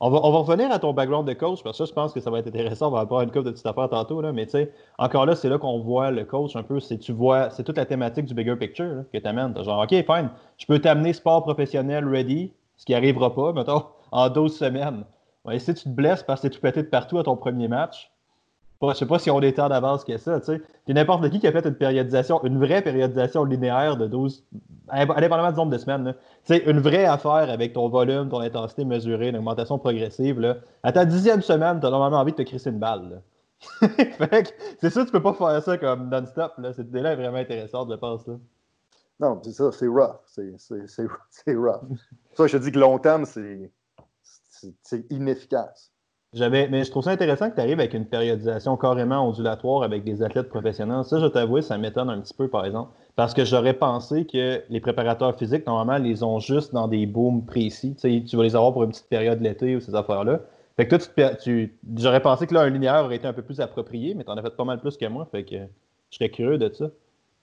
[0.00, 2.12] on, va, on va revenir à ton background de coach, parce que ça, je pense
[2.12, 2.88] que ça va être intéressant.
[2.88, 5.36] On va avoir une couple de petites affaires tantôt, là, mais tu sais, encore là,
[5.36, 6.80] c'est là qu'on voit le coach un peu.
[6.80, 9.54] C'est, tu vois, c'est toute la thématique du bigger picture que tu amènes.
[9.62, 14.28] Genre, OK, fine, je peux t'amener sport professionnel ready, ce qui n'arrivera pas, mettons en
[14.28, 15.04] 12 semaines.
[15.44, 17.36] Ouais, si tu te blesses parce que tu es tout pété de partout à ton
[17.36, 18.10] premier match,
[18.82, 20.40] je sais pas si on est tant d'avance que ça.
[20.40, 20.92] Tu sais.
[20.92, 24.44] n'importe qui qui a fait une périodisation, une vraie périodisation linéaire de 12,
[24.88, 26.14] indépendamment du nombre de semaines,
[26.44, 30.58] tu sais, une vraie affaire avec ton volume, ton intensité mesurée, une augmentation progressive, là,
[30.82, 33.22] à ta dixième semaine, tu as normalement envie de te crisser une balle.
[33.80, 36.52] c'est ça, tu peux pas faire ça comme non-stop.
[36.74, 38.26] Cette idée-là vraiment intéressante, je pense.
[38.28, 38.34] Là.
[39.18, 40.20] Non, c'est ça, c'est rough.
[40.26, 41.80] C'est rough.
[42.34, 43.72] ça, je te dis que long terme, c'est
[44.82, 45.92] c'est inefficace.
[46.34, 50.04] J'avais, mais je trouve ça intéressant que tu arrives avec une périodisation carrément ondulatoire avec
[50.04, 51.04] des athlètes professionnels.
[51.04, 52.92] Ça, je t'avoue, ça m'étonne un petit peu, par exemple.
[53.16, 57.46] Parce que j'aurais pensé que les préparateurs physiques, normalement, les ont juste dans des booms
[57.46, 57.96] précis.
[57.96, 60.40] Tu, tu vas les avoir pour une petite période l'été ou ces affaires-là.
[60.76, 63.60] Fait que toi, tu, j'aurais pensé que là, un linéaire aurait été un peu plus
[63.60, 65.26] approprié, mais tu en as fait pas mal plus que moi.
[65.32, 65.56] Fait que
[66.10, 66.90] je serais curieux de ça.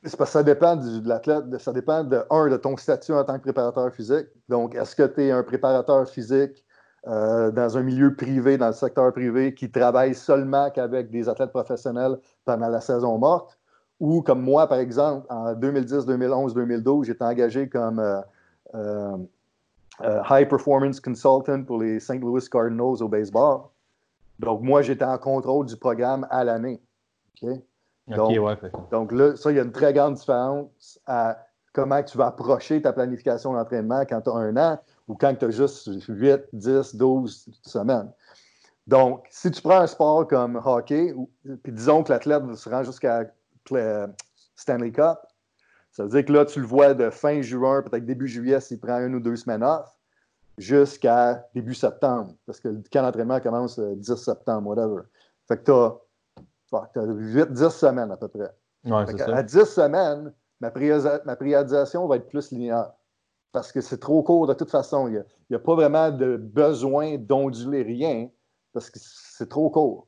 [0.04, 3.24] C'est parce que ça dépend de l'athlète, ça dépend de, un, de ton statut en
[3.24, 4.28] tant que préparateur physique.
[4.48, 6.64] Donc, est-ce que tu es un préparateur physique
[7.08, 11.52] euh, dans un milieu privé, dans le secteur privé, qui travaille seulement qu'avec des athlètes
[11.52, 13.60] professionnels pendant la saison morte,
[14.00, 18.22] ou comme moi, par exemple, en 2010, 2011, 2012, j'étais engagé comme euh,
[18.74, 22.20] euh, High Performance Consultant pour les St.
[22.20, 23.62] Louis Cardinals au baseball.
[24.40, 26.82] Donc, moi, j'étais en contrôle du programme à l'année.
[28.08, 28.38] Donc,
[28.92, 31.38] donc, là, ça, il y a une très grande différence à
[31.72, 35.46] comment tu vas approcher ta planification d'entraînement quand tu as un an ou quand tu
[35.46, 38.12] as juste 8, 10, 12 semaines.
[38.88, 41.14] Donc, si tu prends un sport comme hockey,
[41.64, 43.26] puis disons que l'athlète se rend jusqu'à
[44.56, 45.18] Stanley Cup,
[45.92, 48.80] ça veut dire que là, tu le vois de fin juin, peut-être début juillet, s'il
[48.80, 49.90] prend une ou deux semaines off,
[50.58, 55.04] jusqu'à début septembre, parce que le camp d'entraînement commence le 10 septembre, whatever.
[55.48, 55.96] Fait que tu as,
[56.74, 58.52] 8-10 semaines à peu près.
[59.34, 60.72] À 10 semaines, ma,
[61.26, 62.92] ma périodisation va être plus linéaire
[63.56, 65.08] parce que c'est trop court de toute façon.
[65.08, 68.28] Il n'y a, pas vraiment de besoin d'onduler rien
[68.74, 70.08] parce que c'est trop court.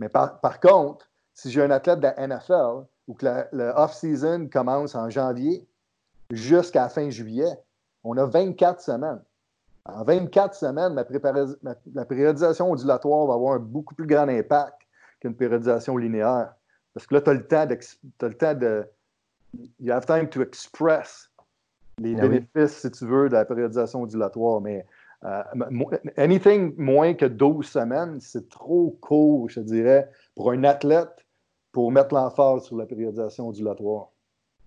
[0.00, 4.96] Mais par, contre, si j'ai un athlète de la NFL ou que le off-season commence
[4.96, 5.64] en janvier
[6.32, 7.56] jusqu'à la fin juillet,
[8.02, 9.22] on a 24 semaines.
[9.84, 14.74] En 24 semaines, ma, ma périodisation ondulatoire va avoir un beaucoup plus grand impact
[15.20, 16.52] qu'une périodisation linéaire.
[16.94, 17.78] Parce que là, tu as le temps de.
[18.26, 18.90] le temps de
[19.78, 21.27] you have time to express
[22.00, 24.60] les ah bénéfices, si tu veux, de la périodisation ondulatoire.
[24.60, 24.86] Mais
[25.24, 25.42] euh,
[26.16, 31.26] anything moins que 12 semaines, c'est trop court, je dirais, pour un athlète
[31.72, 34.08] pour mettre l'emphase sur la périodisation ondulatoire.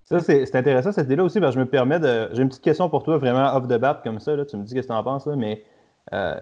[0.03, 2.29] Ça, c'est intéressant cette idée-là aussi, parce que je me permets de.
[2.33, 4.35] J'ai une petite question pour toi, vraiment off the bat comme ça.
[4.35, 4.45] Là.
[4.45, 5.63] Tu me dis ce que tu en penses, là, mais
[6.13, 6.35] euh,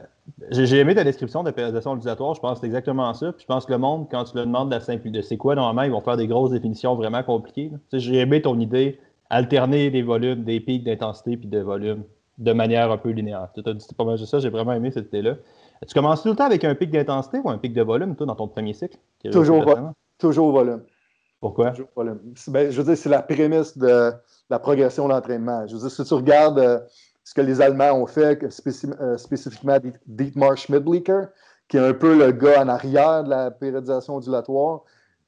[0.50, 2.34] j'ai aimé ta description de périodisation ondulatoire.
[2.34, 3.32] Je pense que c'est exactement ça.
[3.32, 5.84] Puis je pense que le monde, quand tu le demandes de, de c'est quoi, normalement,
[5.84, 7.72] ils vont faire des grosses définitions vraiment compliquées.
[7.94, 12.04] J'ai aimé ton idée alterner des volumes, des pics d'intensité puis de volume
[12.38, 13.50] de manière un peu linéaire.
[13.54, 15.36] Tu as dit pas mal de ça, j'ai vraiment aimé cette idée-là.
[15.88, 18.26] Tu commences tout le temps avec un pic d'intensité ou un pic de volume, toi,
[18.26, 18.98] dans ton premier cycle?
[19.32, 19.66] Toujours,
[20.18, 20.82] toujours volume.
[21.40, 21.72] Pourquoi?
[21.72, 22.20] Toujours volume.
[22.48, 24.12] Ben, je veux dire, c'est la prémisse de
[24.50, 25.68] la progression d'entraînement.
[25.68, 26.80] Je veux dire, si tu regardes euh,
[27.24, 31.28] ce que les Allemands ont fait, euh, spécifiquement Dietmar Schmidlicker,
[31.68, 34.82] qui est un peu le gars en arrière de la périodisation ondulatoire,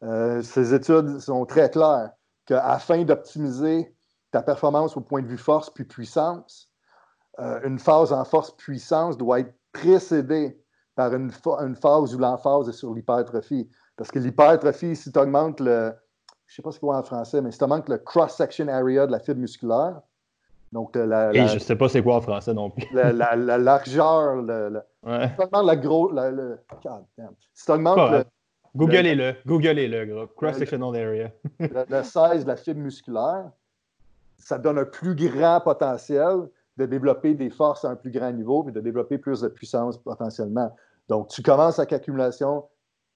[0.03, 2.09] Euh, ces études sont très claires
[2.45, 3.93] qu'afin d'optimiser
[4.31, 6.69] ta performance au point de vue force puis puissance,
[7.39, 10.61] euh, une phase en force-puissance doit être précédée
[10.95, 13.69] par une, une phase où l'emphase est sur l'hypertrophie.
[13.95, 15.93] Parce que l'hypertrophie, si tu augmentes le,
[16.47, 19.07] je ne sais pas ce qu'on en français, mais si tu augmentes le cross-section area
[19.07, 20.01] de la fibre musculaire,
[20.71, 22.87] donc, la, Et je ne sais pas c'est quoi en français non plus.
[22.93, 25.27] la, largeur, le, ouais.
[25.27, 26.59] si tu augmentes la gros, le,
[27.53, 28.23] si tu augmentes le,
[28.75, 30.27] Googlez-le, googlez-le, gros.
[30.27, 31.31] Cross-sectional area.
[31.59, 33.51] le, 16 de la fibre musculaire,
[34.37, 38.67] ça donne un plus grand potentiel de développer des forces à un plus grand niveau
[38.67, 40.73] et de développer plus de puissance potentiellement.
[41.09, 42.63] Donc, tu commences avec accumulation,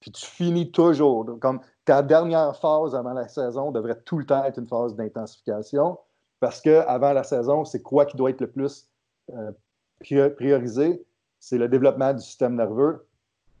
[0.00, 1.26] puis tu finis toujours.
[1.40, 5.98] Comme ta dernière phase avant la saison devrait tout le temps être une phase d'intensification
[6.40, 8.88] parce qu'avant la saison, c'est quoi qui doit être le plus
[9.30, 9.52] euh,
[10.36, 11.04] priorisé?
[11.38, 13.06] C'est le développement du système nerveux.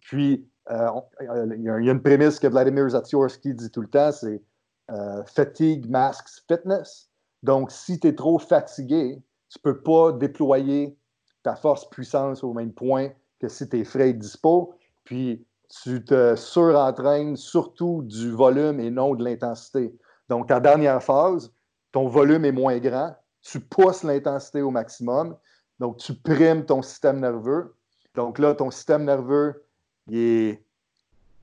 [0.00, 4.42] Puis, il y, a une prémisse que Vladimir Zatiorski dit tout le temps, c'est
[4.90, 7.08] euh, fatigue masks fitness.
[7.42, 10.96] Donc, si tu es trop fatigué, tu ne peux pas déployer
[11.42, 14.74] ta force puissance au même point que si tu es frais et dispo.
[15.04, 15.46] Puis,
[15.84, 19.96] tu te surentraînes surtout du volume et non de l'intensité.
[20.28, 21.52] Donc, ta dernière phase,
[21.92, 25.36] ton volume est moins grand, tu pousses l'intensité au maximum,
[25.78, 27.76] donc tu primes ton système nerveux.
[28.14, 29.65] Donc là, ton système nerveux
[30.08, 30.62] il est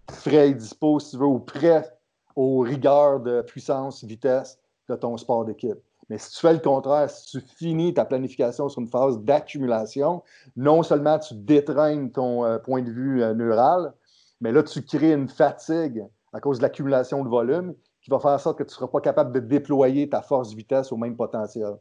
[0.09, 1.97] frais et dispo, si tu veux, ou prêt
[2.35, 5.79] aux rigueurs de puissance, vitesse de ton sport d'équipe.
[6.09, 10.21] Mais si tu fais le contraire, si tu finis ta planification sur une phase d'accumulation,
[10.55, 13.93] non seulement tu détraînes ton euh, point de vue euh, neural,
[14.41, 18.31] mais là, tu crées une fatigue à cause de l'accumulation de volume qui va faire
[18.31, 21.77] en sorte que tu ne seras pas capable de déployer ta force-vitesse au même potentiel.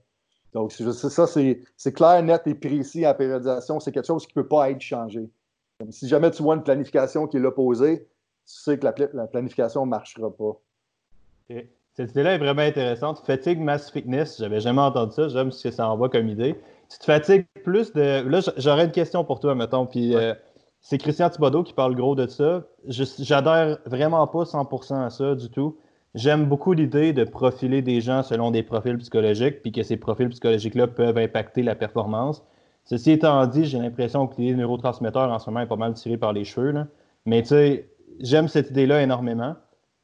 [0.52, 3.80] Donc, ça, c'est clair, net et précis à périodisation.
[3.80, 5.28] C'est quelque chose qui ne peut pas être changé
[5.90, 8.08] si jamais tu vois une planification qui est l'opposé,
[8.46, 10.60] tu sais que la, planification ne marchera pas.
[11.94, 13.22] Cette idée-là est vraiment intéressante.
[13.26, 15.28] Fatigue mass fitness, j'avais jamais entendu ça.
[15.28, 16.58] J'aime ce que ça envoie comme idée.
[16.90, 18.26] Tu te fatigues plus de.
[18.26, 19.86] Là, j'aurais une question pour toi, mettons.
[19.86, 20.34] Puis euh,
[20.80, 22.64] c'est Christian Thibodeau qui parle gros de ça.
[22.88, 25.76] J'adhère vraiment pas 100% à ça du tout.
[26.14, 30.28] J'aime beaucoup l'idée de profiler des gens selon des profils psychologiques, puis que ces profils
[30.28, 32.42] psychologiques-là peuvent impacter la performance.
[32.84, 36.16] Ceci étant dit, j'ai l'impression que les neurotransmetteurs en ce moment est pas mal tiré
[36.16, 36.72] par les cheveux.
[36.72, 36.86] Là.
[37.26, 37.88] Mais tu sais,
[38.20, 39.54] j'aime cette idée-là énormément.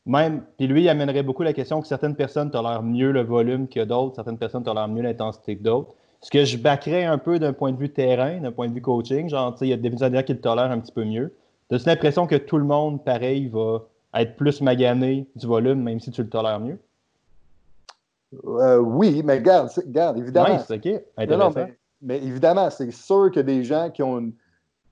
[0.07, 3.69] Même, puis lui, il amènerait beaucoup la question que certaines personnes tolèrent mieux le volume
[3.69, 5.93] que d'autres, certaines personnes tolèrent mieux l'intensité que d'autres.
[6.21, 8.81] Ce que je backerais un peu d'un point de vue terrain, d'un point de vue
[8.81, 11.05] coaching, genre, tu sais, il y a des gens qui le tolèrent un petit peu
[11.05, 11.35] mieux.
[11.69, 13.83] T'as l'impression que tout le monde, pareil, va
[14.14, 16.79] être plus magané du volume, même si tu le tolères mieux?
[18.47, 20.57] Euh, oui, mais garde, garde évidemment.
[20.57, 21.03] Oui, c'est OK.
[21.17, 21.78] Intéressant mais
[22.08, 24.32] évidemment, c'est sûr que des gens qui ont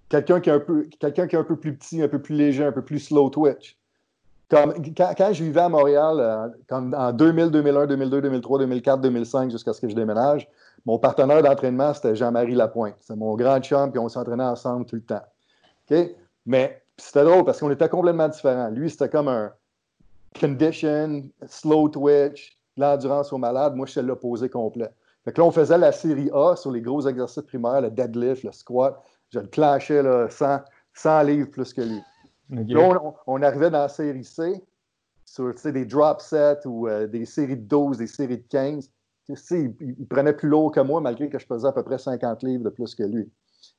[0.09, 2.35] quelqu'un qui, est un peu, quelqu'un qui est un peu plus petit, un peu plus
[2.35, 3.79] léger, un peu plus slow twitch.
[4.49, 9.73] Comme, quand, je vivais à Montréal, euh, en 2000, 2001, 2002, 2003, 2004, 2005, jusqu'à
[9.73, 10.49] ce que je déménage,
[10.85, 12.95] mon partenaire d'entraînement, c'était Jean-Marie Lapointe.
[13.01, 15.23] C'est mon grand chum, puis on s'entraînait ensemble tout le temps.
[16.47, 18.69] Mais c'était drôle parce qu'on était complètement différents.
[18.69, 19.53] Lui, c'était comme un
[20.39, 23.75] condition, slow twitch, l'endurance au malade.
[23.75, 24.91] Moi, je suis l'opposé complet.
[25.27, 28.53] Fait là, on faisait la série A sur les gros exercices primaires, le deadlift, le
[28.53, 29.03] squat.
[29.31, 32.01] Je le clashais là, 100, livres plus que lui.
[32.49, 34.63] Là, on, arrivait dans la série C,
[35.25, 38.89] sur des drop sets ou euh, des séries de 12, des séries de 15.
[39.29, 42.45] Il, il, prenait plus lourd que moi, malgré que je pesais à peu près 50
[42.45, 43.29] livres de plus que lui.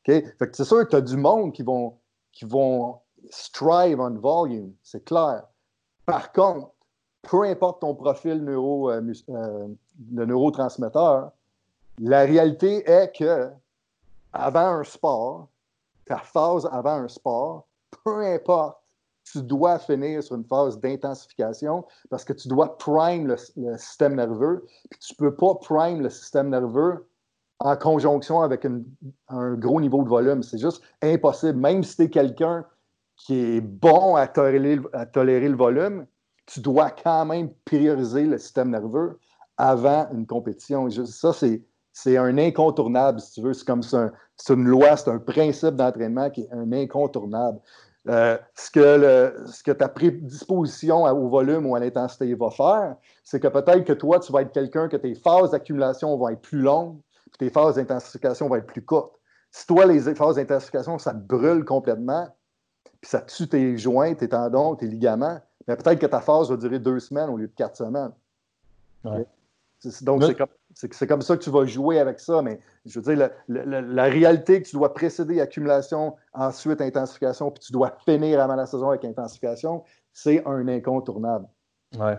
[0.04, 1.98] Fait que c'est sûr que tu as du monde qui vont,
[2.34, 5.44] qui vont strive on volume, c'est clair.
[6.06, 6.72] Par contre,
[7.22, 11.32] peu importe ton profil neuro, euh, euh, de neurotransmetteur,
[12.00, 13.50] la réalité est que
[14.34, 15.50] avant un sport,
[16.06, 17.68] ta phase avant un sport,
[18.04, 18.78] peu importe,
[19.32, 23.38] tu dois finir sur une phase d'intensification parce que tu dois prime le,
[23.78, 24.66] système nerveux.
[24.90, 27.08] Puis tu ne peux pas prime le système nerveux
[27.60, 30.44] en conjonction avec un gros niveau de volume.
[30.44, 31.60] C'est juste impossible.
[31.60, 32.66] Même si tu es quelqu'un
[33.18, 36.06] qui est bon à tolérer, à tolérer, le volume,
[36.46, 39.20] tu dois quand même prioriser le système nerveux
[39.58, 40.90] avant une compétition.
[40.90, 41.62] Ça, c'est
[42.00, 43.54] c'est un incontournable, si tu veux.
[43.54, 47.60] C'est comme ça, c'est une loi, c'est un principe d'entraînement qui est un incontournable.
[48.08, 53.40] Euh, ce, que ce que ta prédisposition au volume ou à l'intensité va faire, c'est
[53.40, 56.62] que peut-être que toi, tu vas être quelqu'un que tes phases d'accumulation vont être plus
[56.62, 57.00] longues,
[57.32, 59.20] puis tes phases d'intensification vont être plus courtes.
[59.50, 62.28] Si toi, les phases d'intensification, ça te brûle complètement,
[63.02, 66.58] puis ça tue tes joints, tes tendons, tes ligaments, mais peut-être que ta phase va
[66.58, 68.12] durer deux semaines au lieu de quatre semaines.
[70.04, 73.16] Donc, c'est comme c'est comme ça que tu vas jouer avec ça, mais je veux
[73.16, 78.56] dire, la, réalité que tu dois précéder accumulation, ensuite intensification, puis tu dois finir avant
[78.56, 81.48] la saison avec intensification, c'est un incontournable.
[81.98, 82.18] Ouais.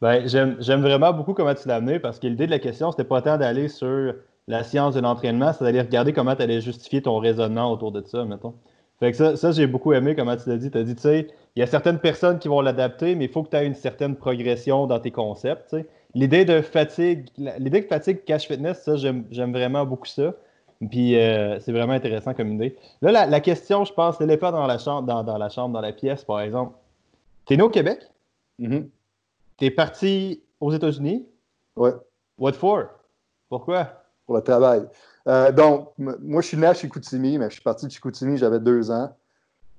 [0.00, 3.04] Ben, j'aime vraiment beaucoup comment tu l'as amené parce que l'idée de la question, c'était
[3.04, 4.14] pas tant d'aller sur
[4.48, 8.02] la science de l'entraînement, c'est d'aller regarder comment tu allais justifier ton raisonnement autour de
[8.06, 8.54] ça, mettons.
[9.00, 10.70] Fait que ça, ça j'ai beaucoup aimé comment tu l'as dit.
[10.70, 13.30] Tu as dit, tu sais, il y a certaines personnes qui vont l'adapter, mais il
[13.30, 15.76] faut que tu aies une certaine progression dans tes concepts.
[16.14, 20.34] L'idée de fatigue, l'idée de fatigue cash fitness, ça, j'aime vraiment beaucoup ça.
[20.90, 22.76] Puis euh, c'est vraiment intéressant comme idée.
[23.02, 26.24] Là, la, question, je pense, pas dans la chambre, dans, la chambre, dans la pièce,
[26.24, 26.76] par exemple.
[27.46, 28.00] T'es né au Québec?
[28.60, 28.88] Mm-hmm.
[29.56, 31.26] T'es parti aux États-Unis?
[31.76, 31.92] Ouais.
[32.38, 32.86] What for?
[33.48, 33.88] Pourquoi?
[34.26, 34.86] Pour le travail.
[35.28, 38.60] Euh, donc, moi, je suis né à Chicoutimi, mais je suis parti de Chicoutimi, j'avais
[38.60, 39.14] deux ans.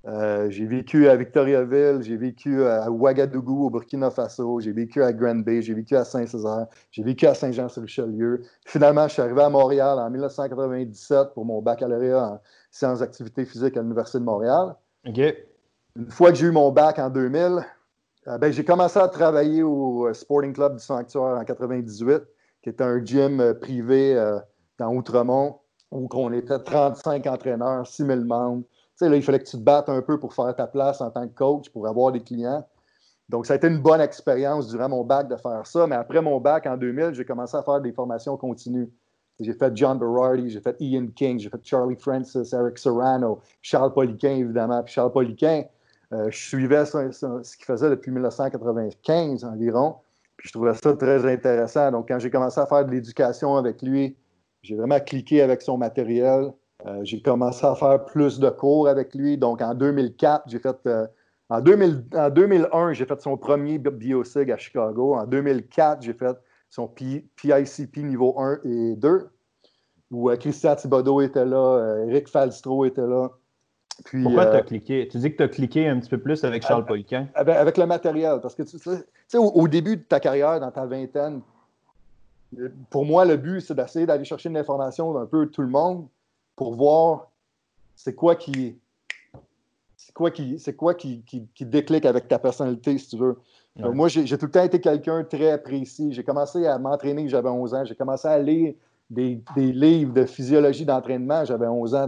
[0.08, 5.12] Euh, j'ai vécu à Victoriaville, j'ai vécu à Ouagadougou au Burkina Faso, j'ai vécu à
[5.12, 8.44] Grand Bay, j'ai vécu à Saint-Césaire, j'ai vécu à Saint-Jean-sur-Richelieu.
[8.66, 13.78] Finalement, je suis arrivé à Montréal en 1997 pour mon baccalauréat en sciences d'activité physique
[13.78, 14.76] à l'Université de Montréal.
[15.96, 17.66] Une fois que j'ai eu mon bac en 2000,
[18.28, 22.22] euh, ben, j'ai commencé à travailler au euh, Sporting Club du Sanctuaire en 98,
[22.62, 24.16] qui était un gym privé
[24.78, 25.60] dans Outremont
[25.92, 28.64] où on était 35 entraîneurs, 6 000 membres
[29.02, 31.28] là, il fallait que tu te battes un peu pour faire ta place en tant
[31.28, 32.66] que coach, pour avoir des clients.
[33.30, 35.88] Donc, ça a été une bonne expérience durant mon bac de faire ça.
[35.88, 38.90] Mais après mon bac en 2000, j'ai commencé à faire des formations continues.
[39.40, 43.94] J'ai fait John Berardi, j'ai fait Ian King, j'ai fait Charlie Francis, Eric Serrano, Charles
[43.94, 44.82] Poliquin, évidemment.
[44.84, 45.64] Puis Charles Poliquin,
[46.14, 49.96] euh, je suivais ce, qu'il faisait depuis 1995 environ.
[50.38, 51.92] Puis je trouvais ça très intéressant.
[51.92, 54.16] Donc, quand j'ai commencé à faire de l'éducation avec lui,
[54.62, 56.54] j'ai vraiment cliqué avec son matériel.
[56.86, 59.38] Euh, j'ai commencé à faire plus de cours avec lui.
[59.38, 60.76] Donc, en 2004, j'ai fait.
[60.88, 61.08] Euh,
[61.50, 65.16] en, 2001, j'ai fait son premier BioSig à Chicago.
[65.16, 66.38] En 2004, j'ai fait
[66.70, 69.30] son PICP niveau 1 et 2,
[70.12, 73.30] où euh, Christian Thibodeau était là, Eric Falstro était là.
[74.12, 75.08] Pourquoi tu as cliqué?
[75.10, 77.30] Tu dis que tu as cliqué un petit peu plus avec Charles Poliquin?
[77.34, 78.42] Avec, le matériel.
[78.42, 81.40] Parce que tu sais, au, début de ta carrière, dans ta vingtaine,
[82.90, 86.08] pour moi, le but, c'est d'essayer d'aller chercher de l'information d'un peu tout le monde
[86.56, 87.32] pour voir
[87.96, 88.78] c'est quoi qui
[89.96, 93.38] c'est quoi qui c'est quoi qui, qui, déclic avec ta personnalité, si tu veux.
[93.78, 96.14] moi, j'ai tout le temps été quelqu'un très précis.
[96.14, 97.86] J'ai commencé à m'entraîner j'avais 11 ans.
[97.86, 98.74] J'ai commencé à lire
[99.10, 102.08] des, livres de physiologie d'entraînement, j'avais 11 ans.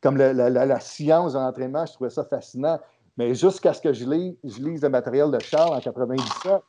[0.00, 2.78] Comme la, science de l'entraînement, je trouvais ça fascinant.
[3.16, 6.60] Mais jusqu'à ce que je lise, je lise le matériel de Charles en 97,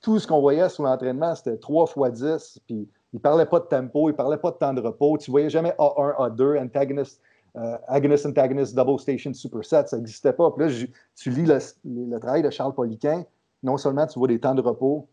[0.00, 2.60] tout ce qu'on voyait sur l'entraînement, c'était 3 fois 10.
[2.66, 5.16] Puis il ne parlait pas de tempo, il ne parlait pas de temps de repos.
[5.18, 7.22] Tu ne voyais jamais A1, A2, antagonist,
[7.56, 9.86] euh, agonist, antagonist, double station, superset.
[9.86, 10.50] Ça n'existait pas.
[10.50, 13.24] Puis là, tu lis le, travail de Charles Poliquin.
[13.62, 15.08] Non seulement tu vois des temps de repos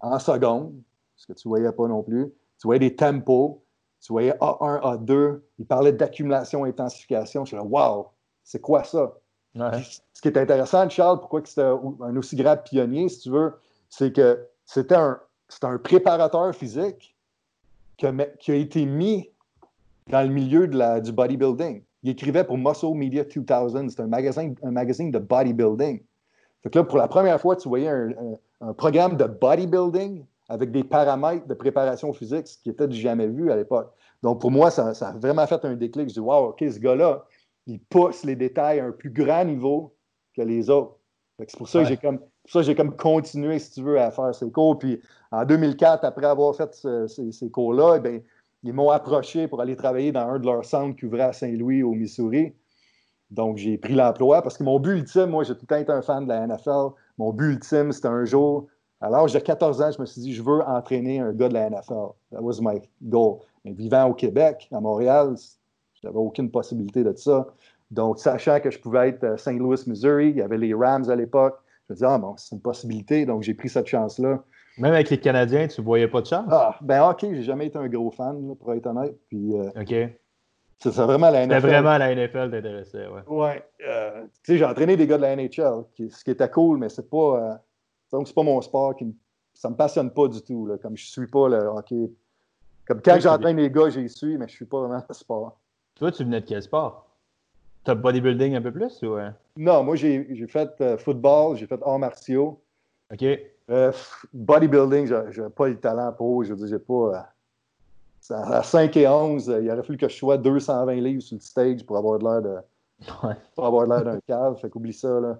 [0.00, 0.74] en secondes,
[1.16, 2.26] ce que tu ne voyais pas non plus,
[2.60, 3.64] tu voyais des tempos,
[4.00, 5.40] tu voyais A1, A2.
[5.58, 7.44] Il parlait d'accumulation, intensification.
[7.44, 8.08] Je suis là, wow,
[8.44, 9.14] c'est quoi ça?
[10.12, 13.54] Ce qui est intéressant de Charles, pourquoi c'était un aussi grand pionnier, si tu veux,
[13.88, 15.18] c'est que c'était un,
[15.62, 17.16] un préparateur physique
[17.98, 18.06] qui
[18.52, 19.30] a, été mis
[20.08, 21.82] dans le milieu de la, du bodybuilding.
[22.04, 23.90] Il écrivait pour Muscle Media 2000.
[23.90, 26.00] C'est un magazine, un magazine de bodybuilding.
[26.62, 30.82] Fait que là, pour la première fois, tu voyais un, programme de bodybuilding avec des
[30.82, 33.92] paramètres de préparation physique, ce qui était du jamais vu à l'époque.
[34.22, 36.08] Donc, pour moi, ça, a vraiment fait un déclic.
[36.08, 37.24] Je dis, wow, OK, ce gars-là,
[37.66, 39.94] il pousse les détails à un plus grand niveau
[40.34, 40.96] que les autres.
[41.38, 44.34] C'est pour ça que j'ai comme ça j'ai comme continué, si tu veux, à faire
[44.34, 44.78] ces cours.
[44.78, 48.24] Puis en 2004, après avoir fait ces, cours-là, eh
[48.64, 51.82] ils m'ont approché pour aller travailler dans un de leurs centres qui ouvrait à Saint-Louis,
[51.82, 52.54] au Missouri.
[53.30, 55.92] Donc, j'ai pris l'emploi parce que mon but ultime, moi, j'ai tout le temps été
[55.92, 56.94] un fan de la NFL.
[57.18, 58.66] Mon but ultime, c'était un jour,
[59.00, 61.54] à l'âge de 14 ans, je me suis dit, je veux entraîner un gars de
[61.54, 62.14] la NFL.
[62.32, 63.40] That was my goal.
[63.64, 65.36] Mais vivant au Québec, à Montréal,
[65.94, 67.46] je n'avais aucune possibilité de ça.
[67.90, 71.08] Donc, sachant que je pouvais être à Saint Louis, Missouri, il y avait les Rams
[71.08, 73.24] à l'époque, je me disais, ah bon, c'est une possibilité.
[73.24, 74.42] Donc, j'ai pris cette chance-là.
[74.78, 76.48] Même avec les Canadiens, tu ne voyais pas de chance?
[76.50, 79.16] Ah, ben ok, j'ai jamais été un gros fan, pour être honnête.
[79.28, 79.94] Puis, euh, OK.
[80.80, 81.60] C'est vraiment la NFL.
[81.60, 83.22] C'était vraiment la NFL t'intéressait, ouais.
[83.26, 83.64] Ouais.
[83.84, 86.88] Euh, tu sais, j'ai entraîné des gars de la NHL, ce qui était cool, mais
[86.88, 87.16] c'est pas.
[87.16, 87.54] Euh,
[88.12, 89.12] donc, c'est pas mon sport qui me.
[89.54, 92.12] Ça me passionne pas du tout, là, comme je suis pas le hockey.
[92.86, 95.58] Comme quand j'entraîne les gars, j'y suis, mais je suis pas vraiment le sport.
[95.96, 97.08] Toi, tu venais de quel sport?
[97.82, 99.16] T'as bodybuilding un peu plus ou.
[99.56, 102.60] Non, moi, j'ai fait football, j'ai fait arts martiaux.
[103.12, 103.24] OK.
[103.70, 103.92] Euh,
[104.32, 106.44] bodybuilding, je n'ai pas le talent pour.
[106.44, 107.28] Je veux dire, j'ai pas.
[108.30, 111.40] Euh, à 5 et 11, il aurait fallu que je sois 220 livres sur le
[111.40, 112.56] stage pour avoir l'air de.
[113.54, 114.58] Pour avoir l'air d'un cave.
[114.60, 115.38] Fait qu'oublie ça, là.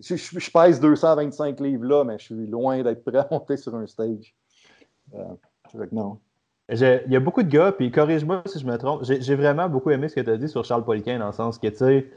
[0.00, 3.86] je, pèse 225 livres là, mais je suis loin d'être prêt à monter sur un
[3.86, 4.34] stage.
[5.14, 5.24] Euh,
[5.70, 6.18] fait que non.
[6.68, 9.02] Il y a beaucoup de gars, puis corrige-moi si je me trompe.
[9.04, 11.58] J'ai vraiment beaucoup aimé ce que tu as dit sur Charles Poliquin, dans le sens
[11.58, 12.10] que, tu sais,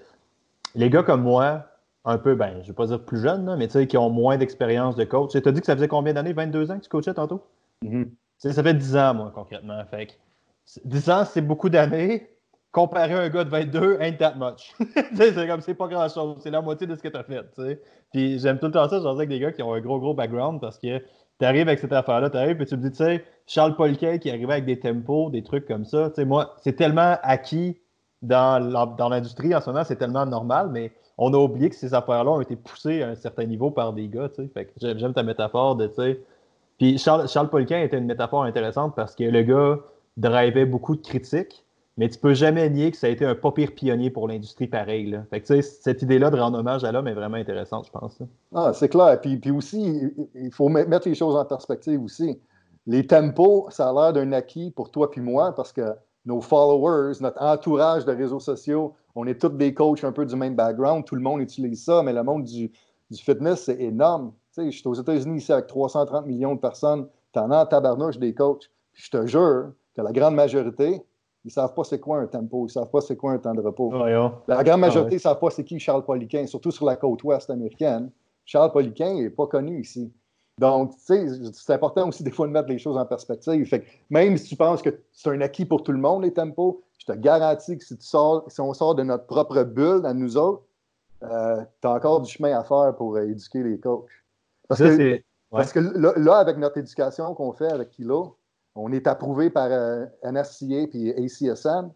[0.76, 1.66] les gars comme moi,
[2.06, 4.96] un peu, ben, je ne vais pas dire plus jeunes, mais qui ont moins d'expérience
[4.96, 5.32] de coach.
[5.32, 6.34] Tu as dit que ça faisait combien d'années?
[6.34, 7.44] 22 ans que tu coachais tantôt?
[7.84, 8.08] Mm-hmm.
[8.38, 9.84] Ça fait 10 ans, moi, concrètement.
[9.90, 10.18] Fait
[10.86, 12.30] 10 ans, c'est beaucoup d'années.
[12.72, 14.76] Comparer un gars de 22, ain't that much?
[15.16, 16.38] c'est comme, c'est pas grand-chose.
[16.42, 17.80] C'est la moitié de ce que tu as fait.
[18.12, 20.14] Puis j'aime tout le temps ça, j'en avec des gars qui ont un gros, gros
[20.14, 21.00] background parce que
[21.40, 24.20] tu arrives avec cette affaire-là, tu arrives et tu me dis, tu sais, Charles Polquet
[24.20, 26.10] qui arrivait avec des tempos, des trucs comme ça.
[26.10, 27.80] Tu sais, moi, c'est tellement acquis
[28.22, 28.60] dans
[29.10, 32.42] l'industrie en ce moment, c'est tellement normal, mais on a oublié que ces affaires-là ont
[32.42, 34.30] été poussées à un certain niveau par des gars.
[34.82, 35.90] J'aime ta métaphore de.
[36.78, 39.80] Puis Charles, Charles Polquin était une métaphore intéressante parce que le gars
[40.18, 41.64] drivait beaucoup de critiques,
[41.98, 44.68] mais tu peux jamais nier que ça a été un pas pire pionnier pour l'industrie
[44.68, 45.10] pareil.
[45.10, 45.24] Là.
[45.30, 48.20] Fait que, cette idée-là de rendre hommage à l'homme est vraiment intéressante, je pense.
[48.54, 49.20] Ah, c'est clair.
[49.22, 50.02] Puis, puis aussi,
[50.36, 52.38] il faut mettre les choses en perspective aussi.
[52.88, 55.82] Les tempos, ça a l'air d'un acquis pour toi puis moi parce que
[56.26, 60.36] nos followers, notre entourage de réseaux sociaux, on est tous des coachs un peu du
[60.36, 62.72] même background, tout le monde utilise ça, mais le monde du,
[63.14, 64.34] fitness, c'est énorme.
[64.54, 67.66] Tu sais, je suis aux États-Unis ici avec 330 millions de personnes, t'en as en
[67.66, 68.70] tabarnouche des coachs.
[68.94, 71.02] je te jure que la grande majorité,
[71.46, 73.38] ils ne savent pas c'est quoi un tempo, ils ne savent pas c'est quoi un
[73.38, 73.92] temps de repos.
[74.48, 77.24] La grande ah majorité ne savent pas c'est qui Charles Poliquin, surtout sur la côte
[77.24, 78.10] ouest américaine.
[78.44, 80.12] Charles Poliquin n'est pas connu ici.
[80.58, 83.66] Donc, tu sais, c'est important aussi des fois de mettre les choses en perspective.
[83.66, 86.32] Fait que même si tu penses que c'est un acquis pour tout le monde, les
[86.32, 90.06] tempos, je te garantis que si, tu sors, si on sort de notre propre bulle
[90.06, 90.64] à nous autres,
[91.24, 94.10] euh, tu as encore du chemin à faire pour euh, éduquer les coachs.
[94.70, 98.38] Parce que, parce que là, avec notre éducation qu'on fait avec Kilo,
[98.76, 101.92] on est approuvé par euh, NSCA et ACSM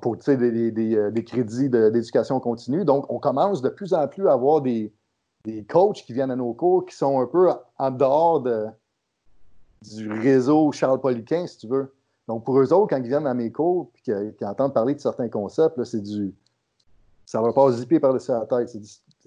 [0.00, 2.84] pour des, des, des, crédits d'éducation continue.
[2.84, 4.92] Donc, on commence de plus en plus à avoir des,
[5.44, 8.66] des coachs qui viennent à nos cours qui sont un peu en dehors de,
[9.82, 11.94] du réseau Charles Poliquin, si tu veux.
[12.26, 15.00] Donc, pour eux autres, quand ils viennent à mes cours et qu'ils entendent parler de
[15.00, 16.34] certains concepts, c'est du.
[17.24, 18.68] Ça leur passe zipper par-dessus la tête.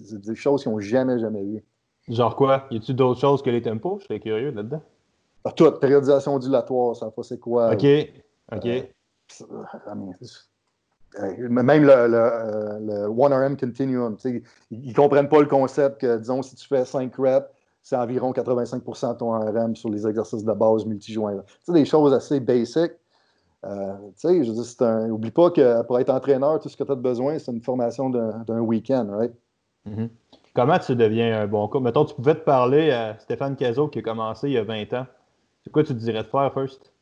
[0.00, 1.64] C'est des choses qu'ils n'ont jamais, jamais vues.
[2.08, 2.66] Genre quoi?
[2.70, 3.98] Y a-tu d'autres choses que les tempos?
[4.00, 4.80] Je serais curieux là-dedem.
[5.44, 7.72] Ah, tout, périodisation ondulatoire, ça pas c'est quoi?
[7.72, 7.84] OK.
[8.52, 8.66] OK.
[8.66, 8.84] Euh,
[11.38, 14.16] même le, le, 1RM Continuum,
[14.70, 17.46] ils ne comprennent pas le concept que, disons, si tu fais 5 reps,
[17.82, 21.42] c'est environ 85% de ton RM sur les exercices de base multijoints.
[21.64, 22.92] C'est des choses assez basiques.
[23.64, 26.96] Euh, je dis, un, oublie pas que pour être entraîneur, tout ce que tu as
[26.96, 29.32] besoin, c'est une formation d'un week-end, right?
[29.88, 30.08] Mm-hmm.
[30.54, 31.82] Comment tu deviens un bon coach?
[31.82, 34.92] Mettons, tu pouvais te parler à Stéphane Cazot qui a commencé il y a 20
[34.94, 35.06] ans.
[35.64, 36.92] C'est quoi tu te dirais de faire, first?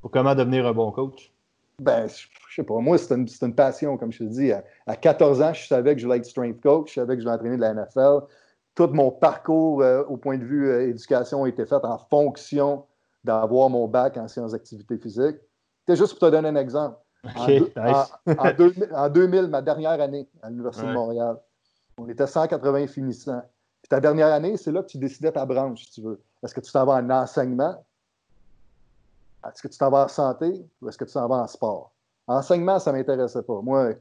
[0.00, 1.32] Pour comment devenir un bon coach?
[1.78, 2.26] Ben, je
[2.56, 2.78] sais pas.
[2.78, 4.52] Moi, c'est une, passion, comme je te dis.
[4.86, 7.24] À, 14 ans, je savais que je voulais être strength coach, je savais que je
[7.24, 8.26] voulais entraîner de la NFL.
[8.74, 12.84] Tout mon parcours euh, au point de vue euh, éducation a été fait en fonction
[13.22, 15.36] d'avoir mon bac en sciences d'activité physique.
[15.86, 16.96] C'est juste pour te donner un exemple.
[17.36, 17.46] en,
[19.16, 21.36] 2000, ma dernière année à l'Université de Montréal,
[21.96, 23.42] on était 180 finissants.
[23.80, 26.20] Puis ta dernière année, c'est là que tu décidais ta branche, si tu veux.
[26.42, 27.84] Est-ce que tu t'en vas en enseignement?
[29.46, 30.66] Est-ce que tu t'en vas en santé?
[30.80, 31.93] Ou est-ce que tu t'en vas en sport?
[32.26, 33.60] Enseignement, ça ne m'intéressait pas.
[33.62, 33.92] Moi,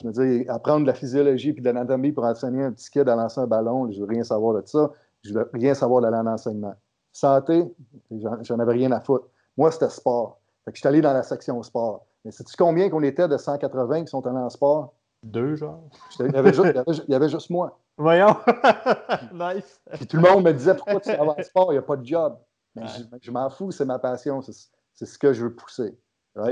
[0.00, 3.08] je me dis, apprendre de la physiologie et de l'anatomie pour enseigner un petit kid
[3.08, 4.90] à lancer un ballon, je ne veux rien savoir de ça.
[5.22, 6.74] Je ne veux rien savoir de l'enseignement.
[7.12, 7.64] Santé,
[8.10, 9.26] j'en avais rien à foutre.
[9.56, 10.40] Moi, c'était sport.
[10.64, 12.06] Fait que je suis allé dans la section sport.
[12.24, 14.94] Mais sais-tu combien qu'on était de 180 qui sont allés en sport?
[15.22, 15.82] Deux, genre.
[16.20, 16.72] Il y avait juste,
[17.06, 17.78] il y avait, juste moi.
[17.96, 18.36] Voyons.
[19.34, 19.80] nice.
[19.92, 21.96] Puis tout le monde me disait pourquoi tu vas en sport, il n'y a pas
[21.96, 22.38] de job.
[22.74, 22.84] Mais
[23.20, 25.98] je m'en fous, c'est ma passion, c'est ce que je veux pousser.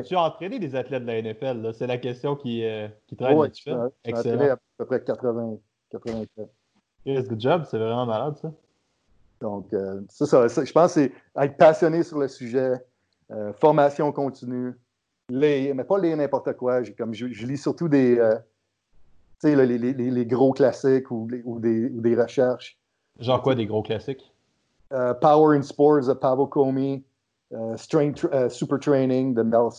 [0.05, 3.39] Tu as entraîné des athlètes de la NFL, c'est la question qui, euh, qui traîne.
[3.39, 5.59] Entraîné à peu près 80,
[5.91, 6.51] 84.
[7.07, 8.53] Yes, good job, c'est vraiment malade ça.
[9.41, 12.73] Donc, euh, ça, je pense que c'est être passionné sur le sujet,
[13.31, 14.75] euh, formation continue,
[15.31, 16.83] lire, mais pas lire n'importe quoi.
[16.99, 18.17] Comme je, lis surtout des,
[19.45, 22.77] les, les, les, gros classiques ou, ou, des, ou, des, recherches.
[23.21, 24.33] Genre quoi, des gros classiques?
[25.21, 27.05] Power in Sports de Pavel Comey,
[27.77, 29.71] strength uh, super training de Mel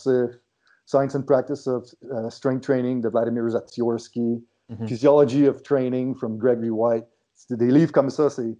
[0.86, 4.86] Science and Practice of uh, Strength Training de Vladimir Zatsiorsky, mm-hmm.
[4.86, 7.06] Physiology of Training from Gregory White.
[7.34, 8.56] C'est des livres comme ça, c'est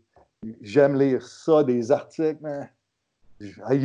[0.62, 2.38] j'aime lire ça, des articles.
[2.40, 2.70] Mais
[3.68, 3.76] I,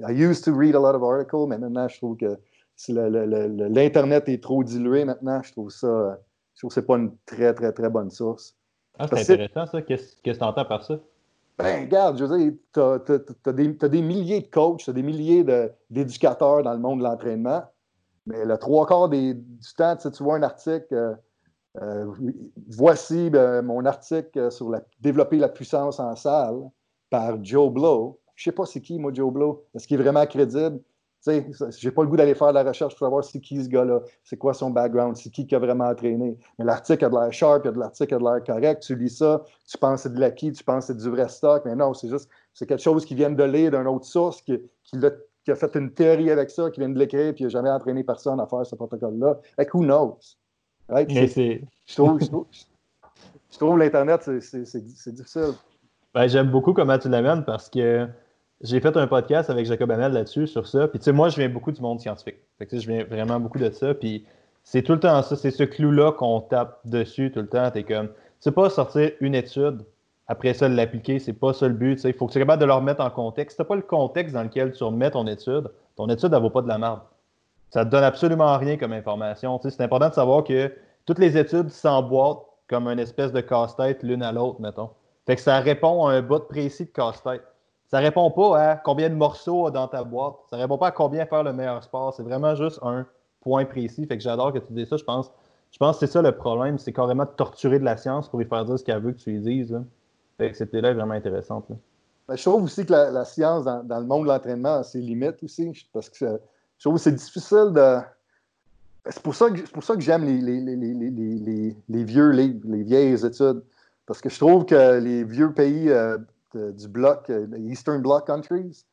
[0.00, 2.36] I used to read a lot of articles, mais maintenant je trouve que
[2.74, 6.18] si l'Internet est trop dilué maintenant, je trouve ça,
[6.54, 8.56] je trouve que c'est pas une très, très, très bonne source.
[8.98, 9.82] Ah, c'est intéressant ça.
[9.82, 10.98] Qu'est-ce que tu entends par ça?
[11.58, 15.44] Ben, regarde, je veux dire, tu as, des milliers de coachs, tu as des milliers
[15.90, 17.62] d'éducateurs dans le monde de l'entraînement,
[18.26, 19.36] mais le trois quarts du
[19.76, 21.14] temps, tu, vois un article, euh,
[21.80, 22.12] euh,
[22.68, 26.70] voici ben, mon article sur développer la puissance en salle
[27.10, 28.18] par Joe Blow.
[28.34, 29.64] Je ne sais pas c'est qui, moi, Joe Blow.
[29.74, 30.80] Est-ce qu'il est vraiment crédible?
[31.22, 31.46] Sais,
[31.78, 34.00] j'ai pas le goût d'aller faire de la recherche pour savoir c'est qui ce gars-là,
[34.24, 36.36] c'est quoi son background, c'est qui qui a vraiment entraîné.
[36.58, 39.78] Mais l'article a de l'air sharp, l'article a de l'air correct, tu lis ça, tu
[39.78, 42.08] penses que c'est de l'acquis, tu penses que c'est du vrai stock, mais non, c'est
[42.08, 45.92] juste, c'est quelque chose qui vient de lire d'une autre source, qui, a, fait une
[45.92, 48.66] théorie avec ça, qui vient de l'écrire, puis il n'a jamais entraîné personne à faire
[48.66, 49.38] ce protocole-là.
[49.58, 50.18] Like, who knows?
[50.88, 52.20] Je trouve,
[53.50, 55.54] je trouve, l'Internet, c'est difficile.
[56.14, 58.06] Ben, J'aime beaucoup comment tu l'amènes parce que
[58.62, 60.88] j'ai fait un podcast avec Jacob Hamel là-dessus, sur ça.
[60.88, 62.36] Puis, tu sais, moi, je viens beaucoup du monde scientifique.
[62.58, 63.92] Fait que, je viens vraiment beaucoup de ça.
[63.94, 64.24] Puis,
[64.62, 65.34] c'est tout le temps ça.
[65.36, 67.70] C'est ce clou-là qu'on tape dessus tout le temps.
[67.70, 68.08] T'es comme,
[68.38, 69.84] c'est pas sortir une étude,
[70.28, 71.18] après ça, l'appliquer.
[71.18, 72.02] C'est pas ça le but.
[72.04, 73.56] Il faut que tu sois capable de le remettre en contexte.
[73.56, 76.50] Si t'as pas le contexte dans lequel tu remets ton étude, ton étude, elle vaut
[76.50, 77.00] pas de la merde.
[77.70, 79.58] Ça te donne absolument rien comme information.
[79.62, 80.72] c'est important de savoir que
[81.06, 84.90] toutes les études s'emboîtent comme une espèce de casse-tête l'une à l'autre, mettons.
[85.26, 87.42] Fait que ça répond à un bout précis de casse-tête.
[87.92, 90.36] Ça répond pas à combien de morceaux dans ta boîte.
[90.48, 92.14] Ça répond pas à combien faire le meilleur sport.
[92.14, 93.04] C'est vraiment juste un
[93.42, 94.06] point précis.
[94.06, 94.96] Fait que j'adore que tu dises ça.
[94.96, 95.30] Je pense,
[95.70, 96.78] je pense que c'est ça le problème.
[96.78, 99.18] C'est carrément de torturer de la science pour lui faire dire ce qu'elle veut que
[99.18, 99.78] tu lui dises.
[100.38, 101.66] Fait que cette là est vraiment intéressante.
[102.26, 105.42] Ben, je trouve aussi que la, science dans, le monde de l'entraînement a ses limites
[105.42, 105.70] aussi.
[105.92, 106.40] Parce que
[106.78, 107.98] je trouve que c'est difficile de.
[109.10, 113.62] C'est pour ça que, pour ça que j'aime les, les, vieux livres, les vieilles études.
[114.06, 116.16] Parce que je trouve que les vieux pays euh,
[116.54, 118.84] du bloc, euh, Eastern Bloc Countries,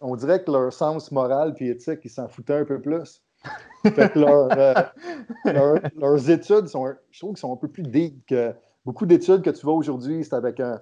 [0.00, 3.22] on, dirait que leur sens moral et éthique, ils s'en foutaient un peu plus.
[3.82, 4.18] fait que
[5.46, 8.52] euh, leurs études sont, je trouve sont un peu plus deep que
[8.84, 10.80] beaucoup d'études que tu vois aujourd'hui, c'est avec un,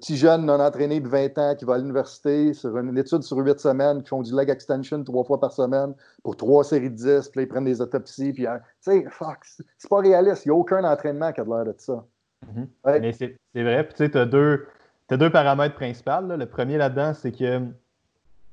[0.00, 3.36] petit jeune non entraîné de 20 ans qui va à l'université sur une étude sur
[3.36, 6.96] 8 semaines, qui font du leg extension trois fois par semaine pour trois séries de
[6.96, 10.46] 10, puis là, ils prennent des autopsies, puis hein, tu sais, fuck, c'est pas réaliste.
[10.46, 12.02] Il n'y a aucun entraînement qui a l'air de ça.
[12.46, 13.00] Mm-hmm.
[13.00, 14.66] Mais c'est vrai, puis tu sais, tu as deux
[15.08, 16.20] tu as deux paramètres principaux.
[16.20, 17.62] Le premier là-dedans, c'est que.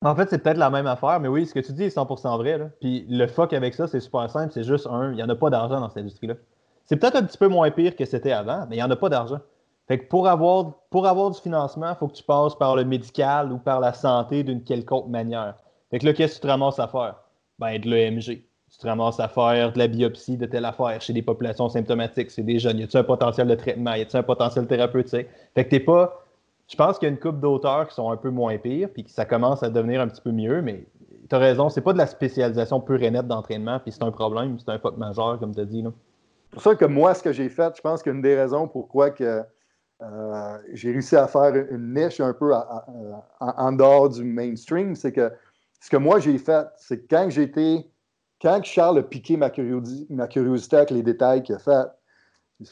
[0.04, 2.38] En fait, c'est peut-être la même affaire, mais oui, ce que tu dis est 100%
[2.38, 2.72] vrai.
[2.80, 4.52] Puis le fuck avec ça, c'est super simple.
[4.52, 6.34] C'est juste un, il n'y en a pas d'argent dans cette industrie-là.
[6.86, 8.96] C'est peut-être un petit peu moins pire que c'était avant, mais il n'y en a
[8.96, 9.40] pas d'argent.
[9.88, 12.84] Fait que pour avoir, pour avoir du financement, il faut que tu passes par le
[12.84, 15.56] médical ou par la santé d'une quelconque manière.
[15.92, 17.16] Fait que là, qu'est-ce que tu te ramasses à faire?
[17.60, 18.44] Ben, de l'EMG.
[18.72, 22.32] Tu te ramasses à faire de la biopsie de telle affaire chez des populations symptomatiques,
[22.32, 22.80] c'est des jeunes.
[22.80, 23.94] Y a-tu un potentiel de traitement?
[23.94, 25.28] Y a-tu un potentiel thérapeutique?
[25.54, 26.24] Fait que t'es pas
[26.72, 29.04] je pense qu'il y a une coupe d'auteurs qui sont un peu moins pires, puis
[29.04, 30.86] que ça commence à devenir un petit peu mieux, mais
[31.30, 34.12] tu as raison, c'est pas de la spécialisation pure et nette d'entraînement, puis c'est un
[34.12, 35.84] problème, c'est un fuck majeur, comme tu as dit.
[35.84, 39.10] C'est pour ça que moi, ce que j'ai fait, je pense qu'une des raisons pourquoi
[39.10, 39.44] que,
[40.02, 42.54] euh, j'ai réussi à faire une niche un peu
[43.42, 45.30] en dehors du mainstream, c'est que
[45.82, 47.86] ce que moi j'ai fait, c'est que quand j'étais,
[48.42, 49.52] quand Charles a piqué ma,
[50.10, 51.88] ma curiosité avec les détails qu'il a fait,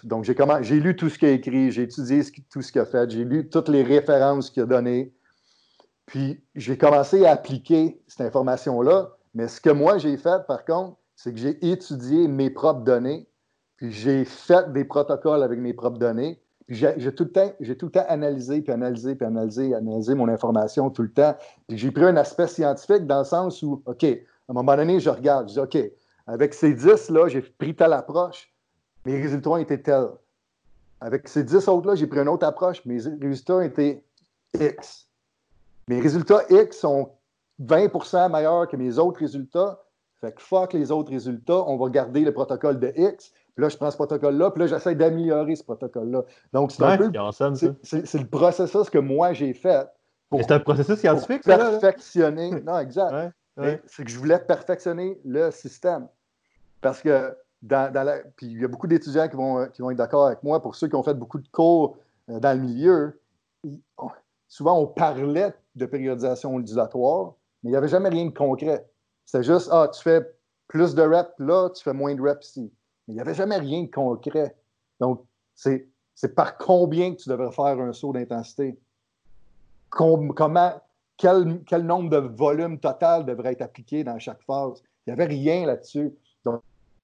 [0.03, 2.21] donc, j'ai lu tout ce qu'il a écrit, j'ai étudié
[2.51, 5.13] tout ce qu'il a fait, j'ai lu toutes les références qu'il a données.
[6.05, 9.15] Puis, j'ai commencé à appliquer cette information-là.
[9.33, 13.27] Mais ce que moi, j'ai fait, par contre, c'est que j'ai étudié mes propres données,
[13.77, 16.41] puis j'ai fait des protocoles avec mes propres données.
[16.65, 20.27] Puis j'ai tout, le temps, tout le temps analysé, puis analysé, puis analysé, analysé mon
[20.27, 21.35] information tout le temps.
[21.67, 24.15] Puis j'ai pris un aspect scientifique dans le sens où, OK, à
[24.49, 25.77] un moment donné, je regarde, je dis, OK,
[26.27, 28.53] avec ces 10-là, j'ai pris telle approche
[29.05, 30.09] mes résultats étaient tels.
[31.01, 32.83] Avec ces 10 autres-là, j'ai pris une autre approche.
[32.85, 34.03] Mes résultats étaient
[34.59, 35.07] X.
[35.87, 37.11] Mes résultats X sont
[37.63, 39.81] 20% meilleurs que mes autres résultats.
[40.21, 43.31] Fait que fuck les autres résultats, on va garder le protocole de X.
[43.55, 46.23] Puis là, je prends ce protocole-là, puis là, j'essaie d'améliorer ce protocole-là.
[46.53, 47.11] Donc, c'est un peu.
[47.83, 49.87] C'est le processus que moi, j'ai fait.
[50.31, 52.51] C'est un processus scientifique, pour perfectionner.
[52.61, 53.33] non, exact.
[53.85, 56.07] C'est que je voulais perfectionner le système.
[56.81, 57.35] Parce que
[58.35, 60.61] puis il y a beaucoup d'étudiants qui vont, qui vont être d'accord avec moi.
[60.61, 61.97] Pour ceux qui ont fait beaucoup de cours
[62.29, 63.19] euh, dans le milieu,
[64.47, 67.33] souvent on parlait de périodisation ondulatoire,
[67.63, 68.87] mais il n'y avait jamais rien de concret.
[69.25, 70.21] C'était juste, ah, tu fais
[70.67, 72.71] plus de reps là, tu fais moins de reps ici.
[73.07, 74.55] Mais il n'y avait jamais rien de concret.
[74.99, 78.77] Donc, c'est par combien que tu devrais faire un saut d'intensité?
[79.89, 80.81] comment,
[81.17, 84.83] quel, quel nombre de volumes total devrait être appliqué dans chaque phase?
[85.05, 86.13] Il n'y avait rien là-dessus.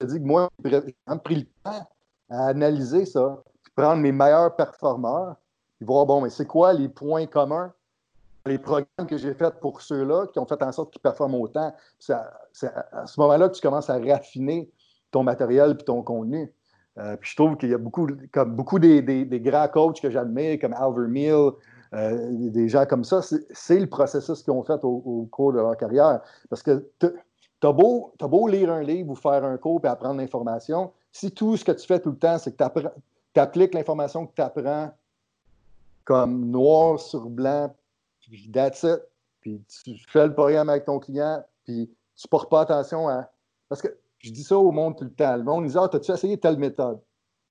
[0.01, 0.81] Je dis que moi, j'ai
[1.23, 1.87] pris le temps
[2.29, 5.35] à analyser ça, puis prendre mes meilleurs performeurs,
[5.77, 7.73] puis voir, bon, mais c'est quoi les points communs,
[8.45, 11.73] les programmes que j'ai faits pour ceux-là qui ont fait en sorte qu'ils performent autant?
[11.99, 14.69] C'est à, ce moment-là que tu commences à raffiner
[15.11, 16.51] ton matériel et ton contenu.
[16.97, 20.59] Euh, puis je trouve qu'il y a beaucoup, comme beaucoup des, grands coachs que j'admire,
[20.59, 21.51] comme Alver Meal,
[21.93, 25.59] euh, des gens comme ça, c'est le processus qu'ils ont fait au, au, cours de
[25.59, 26.21] leur carrière.
[26.49, 26.85] Parce que
[27.59, 31.31] T'as beau, as beau lire un livre ou faire un cours et apprendre l'information, si
[31.31, 32.63] tout ce que tu fais tout le temps, c'est que
[33.33, 34.91] tu appliques l'information que tu apprends
[36.03, 37.73] comme noir sur blanc,
[38.21, 39.01] puis that's it,
[39.41, 43.29] puis tu fais le programme avec ton client, puis tu portes pas attention à.
[43.67, 43.89] Parce que
[44.19, 45.35] je dis ça au monde tout le temps.
[45.35, 46.99] Le monde dit Ah, t'as-tu essayé telle méthode?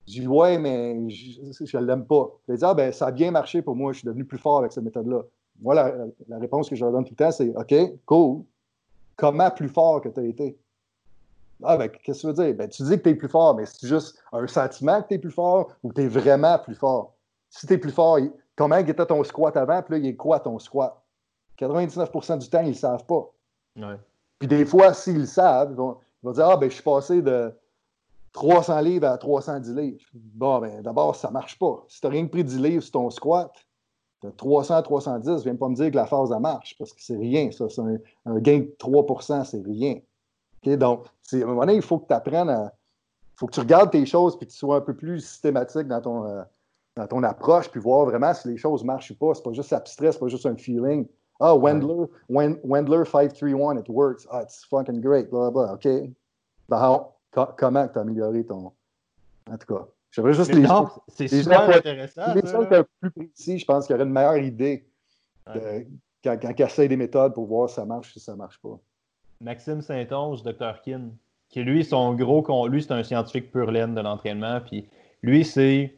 [0.06, 2.30] Je dis Ouais, mais je ne l'aime pas.
[2.48, 4.58] Je dis Ah, ben, ça a bien marché pour moi, je suis devenu plus fort
[4.58, 5.22] avec cette méthode-là.
[5.60, 7.74] Moi, la, réponse que je leur donne tout le temps, c'est OK,
[8.06, 8.42] cool.
[9.16, 10.58] Comment plus fort que tu as été?
[11.62, 12.54] Ah, ben, qu'est-ce que tu veux dire?
[12.54, 15.14] Ben, tu dis que tu es plus fort, mais c'est juste un sentiment que tu
[15.14, 17.14] es plus fort ou tu es vraiment plus fort?
[17.48, 18.18] Si tu es plus fort,
[18.56, 21.00] comment était ton squat avant, puis là, il est quoi ton squat?
[21.58, 23.30] 99% du temps, ils ne savent pas.
[24.38, 25.96] Puis des fois, s'ils le savent, ils vont,
[26.32, 27.52] dire Ah, ben, je suis passé de
[28.32, 30.00] 300 livres à 310 livres.
[30.12, 31.84] Bon, ben, d'abord, ça ne marche pas.
[31.88, 33.52] Si tu n'as rien pris 10 livres sur ton squat,
[34.24, 37.16] de 300 à 310, viens pas me dire que la phase, marche, parce que c'est
[37.16, 37.68] rien, ça.
[37.68, 39.98] C'est un, gain de 3% c'est rien.
[40.76, 42.72] Donc, à un moment donné, il faut que tu apprennes à.
[43.34, 45.88] Il faut que tu regardes tes choses puis que tu sois un peu plus systématique
[45.88, 46.42] dans ton, euh,
[46.96, 49.34] dans ton approche, puis voir vraiment si les choses marchent ou pas.
[49.34, 51.06] C'est pas juste abstrait, c'est pas juste un feeling.
[51.40, 54.26] Ah, Wendler, Wendler 531, it works.
[54.30, 55.28] Ah, it's fucking great.
[55.30, 55.88] Blah, blah, OK.
[56.68, 57.06] Ben,
[57.56, 58.72] comment tu as amélioré ton.
[59.50, 60.66] En tout cas, j'aimerais juste les
[61.08, 62.34] C'est super intéressant.
[62.34, 64.86] Les gens qui plus précis, je pense qu'il y aurait une meilleure idée
[65.46, 68.78] quand, quand des méthodes pour voir si ça marche ou si ça marche pas.
[69.40, 70.80] Maxime Saint-Onge, Dr.
[70.82, 71.10] Kin,
[71.48, 74.60] qui lui, son gros, lui, c'est un scientifique pur laine de l'entraînement.
[74.60, 74.88] Puis
[75.22, 75.96] lui, c'est.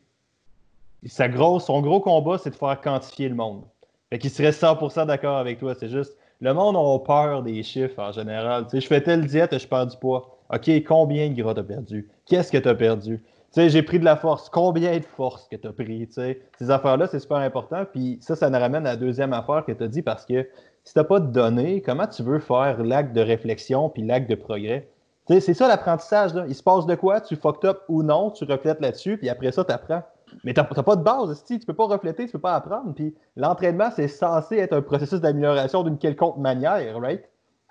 [1.04, 3.62] Sa grosse, son gros combat, c'est de faire quantifier le monde.
[4.10, 5.74] Fait qu'il serait 100% d'accord avec toi.
[5.74, 8.64] C'est juste, le monde a peur des chiffres en général.
[8.64, 10.38] Tu sais, je fais telle diète, je perds du poids.
[10.52, 12.08] OK, combien de gras t'as perdu?
[12.24, 13.22] Qu'est-ce que t'as perdu?
[13.56, 14.50] Tu j'ai pris de la force.
[14.50, 16.06] Combien de force que t'as pris?
[16.08, 17.86] Tu sais, ces affaires-là, c'est super important.
[17.90, 20.46] Puis ça, ça nous ramène à la deuxième affaire que t'as dit parce que
[20.84, 24.34] si t'as pas de données, comment tu veux faire l'acte de réflexion puis l'acte de
[24.34, 24.90] progrès?
[25.26, 26.32] Tu c'est ça l'apprentissage.
[26.46, 27.22] Il se passe de quoi?
[27.22, 30.02] Tu fucked up ou non, tu reflètes là-dessus, puis après ça, tu apprends.
[30.44, 32.92] Mais tu n'as pas de base, tu peux pas refléter, tu peux pas apprendre.
[32.94, 37.24] Puis l'entraînement, c'est censé être un processus d'amélioration d'une quelconque manière, right?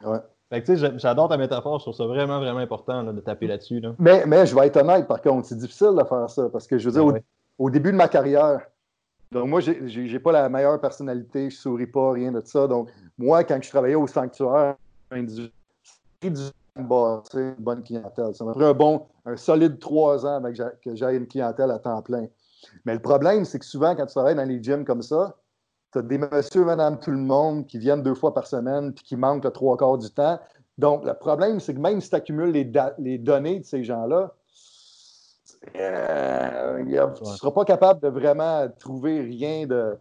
[0.04, 0.18] Ouais.
[0.50, 3.48] Fait que tu sais, j'adore ta métaphore, je trouve ça vraiment, vraiment important de taper
[3.48, 3.82] là-dessus.
[3.98, 6.50] Mais, mais je vais être honnête, par contre, c'est difficile de faire ça.
[6.50, 7.22] Parce que je veux dire, ben
[7.58, 8.62] au, début de ma carrière,
[9.32, 12.68] donc moi, j'ai pas la meilleure personnalité, je souris pas, rien de ça.
[12.68, 14.76] Donc, moi, quand je travaillais au sanctuaire,
[15.12, 16.42] j'ai du
[16.78, 18.36] une bonne clientèle.
[18.36, 21.80] Ça m'a pris un bon, un solide trois ans avec que j'aille une clientèle à
[21.80, 22.28] temps plein.
[22.86, 25.36] Mais le problème, c'est que souvent, quand tu travailles dans les gyms comme ça,
[25.96, 29.04] tu as des monsieur, madame, tout le monde qui viennent deux fois par semaine puis
[29.04, 30.40] qui manquent le trois quarts du temps.
[30.78, 34.34] Donc, le problème, c'est que même si tu accumules les, les, données de ces gens-là,
[35.78, 39.98] euh, tu ne seras pas capable de vraiment trouver rien de,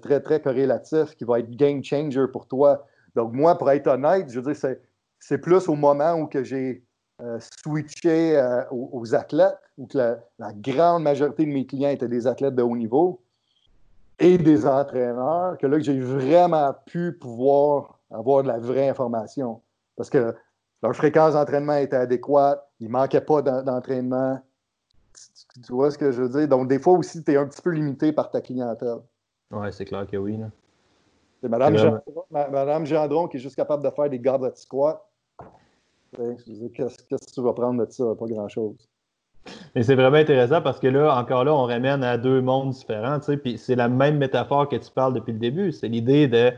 [0.00, 2.86] très, très corrélatif qui va être game changer pour toi.
[3.16, 4.76] Donc, moi, pour être honnête, je veux dire,
[5.18, 6.84] c'est plus au moment où que j'ai
[7.20, 12.28] euh, switché euh, aux, athlètes, où que la, grande majorité de mes clients étaient des
[12.28, 13.22] athlètes de haut niveau
[14.22, 19.60] et des entraîneurs, que là, j'ai vraiment pu pouvoir avoir de la vraie information.
[19.96, 20.34] Parce que
[20.82, 24.40] leur fréquence d'entraînement était adéquate, il ne manquait pas d'entraînement.
[25.66, 26.48] Tu, vois ce que je veux dire?
[26.48, 29.00] Donc, des fois aussi, tu es un petit peu limité par ta clientèle.
[29.50, 30.38] Oui, c'est clair que oui.
[31.42, 35.04] C'est Madame, Gendron, Madame Gendron qui est juste capable de faire des goblet squats
[36.12, 38.14] Qu'est-ce que tu vas prendre de ça?
[38.18, 38.88] Pas grand-chose.
[39.74, 43.18] Et c'est vraiment intéressant parce que là, encore là, on ramène à deux mondes différents.
[43.42, 45.72] Puis c'est la même métaphore que tu parles depuis le début.
[45.72, 46.52] C'est l'idée de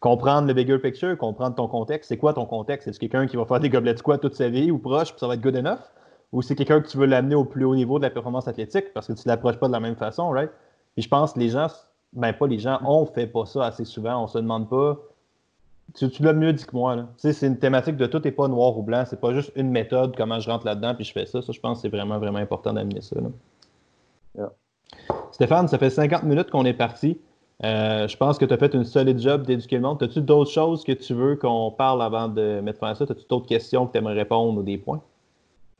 [0.00, 2.08] comprendre le bigger picture, comprendre ton contexte.
[2.08, 2.90] C'est quoi ton contexte?
[2.92, 5.20] C'est quelqu'un qui va faire des gobelets de squat toute sa vie ou proche, puis
[5.20, 5.80] ça va être good enough?
[6.32, 8.92] Ou c'est quelqu'un que tu veux l'amener au plus haut niveau de la performance athlétique
[8.92, 10.50] parce que tu ne l'approches pas de la même façon, right?
[10.96, 11.68] Et je pense que les gens,
[12.12, 14.22] ben pas les gens, on fait pas ça assez souvent.
[14.22, 14.98] On se demande pas
[15.94, 16.96] tu, l'as mieux dit que moi.
[17.16, 19.04] C'est une thématique de tout n'est pas noir ou blanc.
[19.06, 21.42] C'est pas juste une méthode, comment je rentre là-dedans puis je fais ça.
[21.42, 23.16] Ça, je pense que c'est vraiment, vraiment important d'amener ça.
[25.32, 27.18] Stéphane, ça fait 50 minutes qu'on est parti.
[27.64, 30.02] Euh, je pense que tu as fait une solide job d'éduquer le monde.
[30.02, 33.04] As-tu d'autres choses que tu veux qu'on parle avant de mettre fin à ça?
[33.04, 35.02] As-tu d'autres questions que tu aimerais répondre ou des points?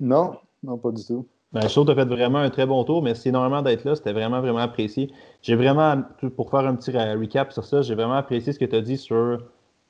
[0.00, 0.32] Non,
[0.62, 1.26] non, pas du tout.
[1.52, 3.02] Ben, je trouve que tu as fait vraiment un très bon tour.
[3.02, 3.94] Merci énormément d'être là.
[3.94, 5.10] C'était vraiment, vraiment apprécié.
[5.40, 6.02] J'ai vraiment,
[6.36, 8.98] pour faire un petit recap sur ça, j'ai vraiment apprécié ce que tu as dit
[8.98, 9.40] sur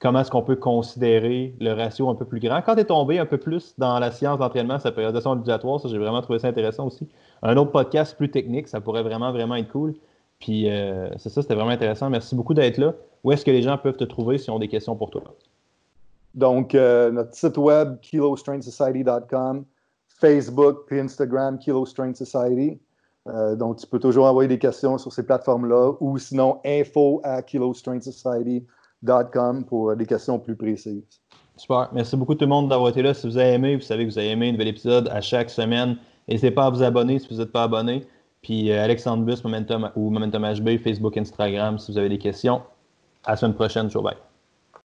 [0.00, 2.62] comment est-ce qu'on peut considérer le ratio un peu plus grand.
[2.62, 5.88] Quand tu es tombé un peu plus dans la science d'entraînement, sa périodisation obligatoire, ça,
[5.88, 7.08] j'ai vraiment trouvé ça intéressant aussi.
[7.42, 9.94] Un autre podcast plus technique, ça pourrait vraiment, vraiment être cool.
[10.38, 12.10] Puis, euh, c'est ça, c'était vraiment intéressant.
[12.10, 12.94] Merci beaucoup d'être là.
[13.24, 15.22] Où est-ce que les gens peuvent te trouver s'ils ont des questions pour toi?
[16.34, 19.64] Donc, euh, notre site web, kilostrengthsociety.com,
[20.20, 22.78] Facebook puis Instagram, Kilo Strength Society.
[23.26, 27.42] Euh, donc, tu peux toujours envoyer des questions sur ces plateformes-là ou sinon info à
[27.42, 28.64] kilostrengthsociety.com
[29.68, 31.02] pour des questions plus précises.
[31.56, 31.88] Super.
[31.92, 33.14] Merci beaucoup tout le monde d'avoir été là.
[33.14, 35.50] Si vous avez aimé, vous savez que vous avez aimé un nouvel épisode à chaque
[35.50, 35.96] semaine.
[36.28, 38.06] N'hésitez pas à vous abonner si vous n'êtes pas abonné.
[38.42, 42.62] Puis euh, Alexandre Bus, Momentum ou Momentum HB, Facebook, Instagram, si vous avez des questions.
[43.24, 43.90] À la semaine prochaine.
[43.90, 44.27] Ciao, bye.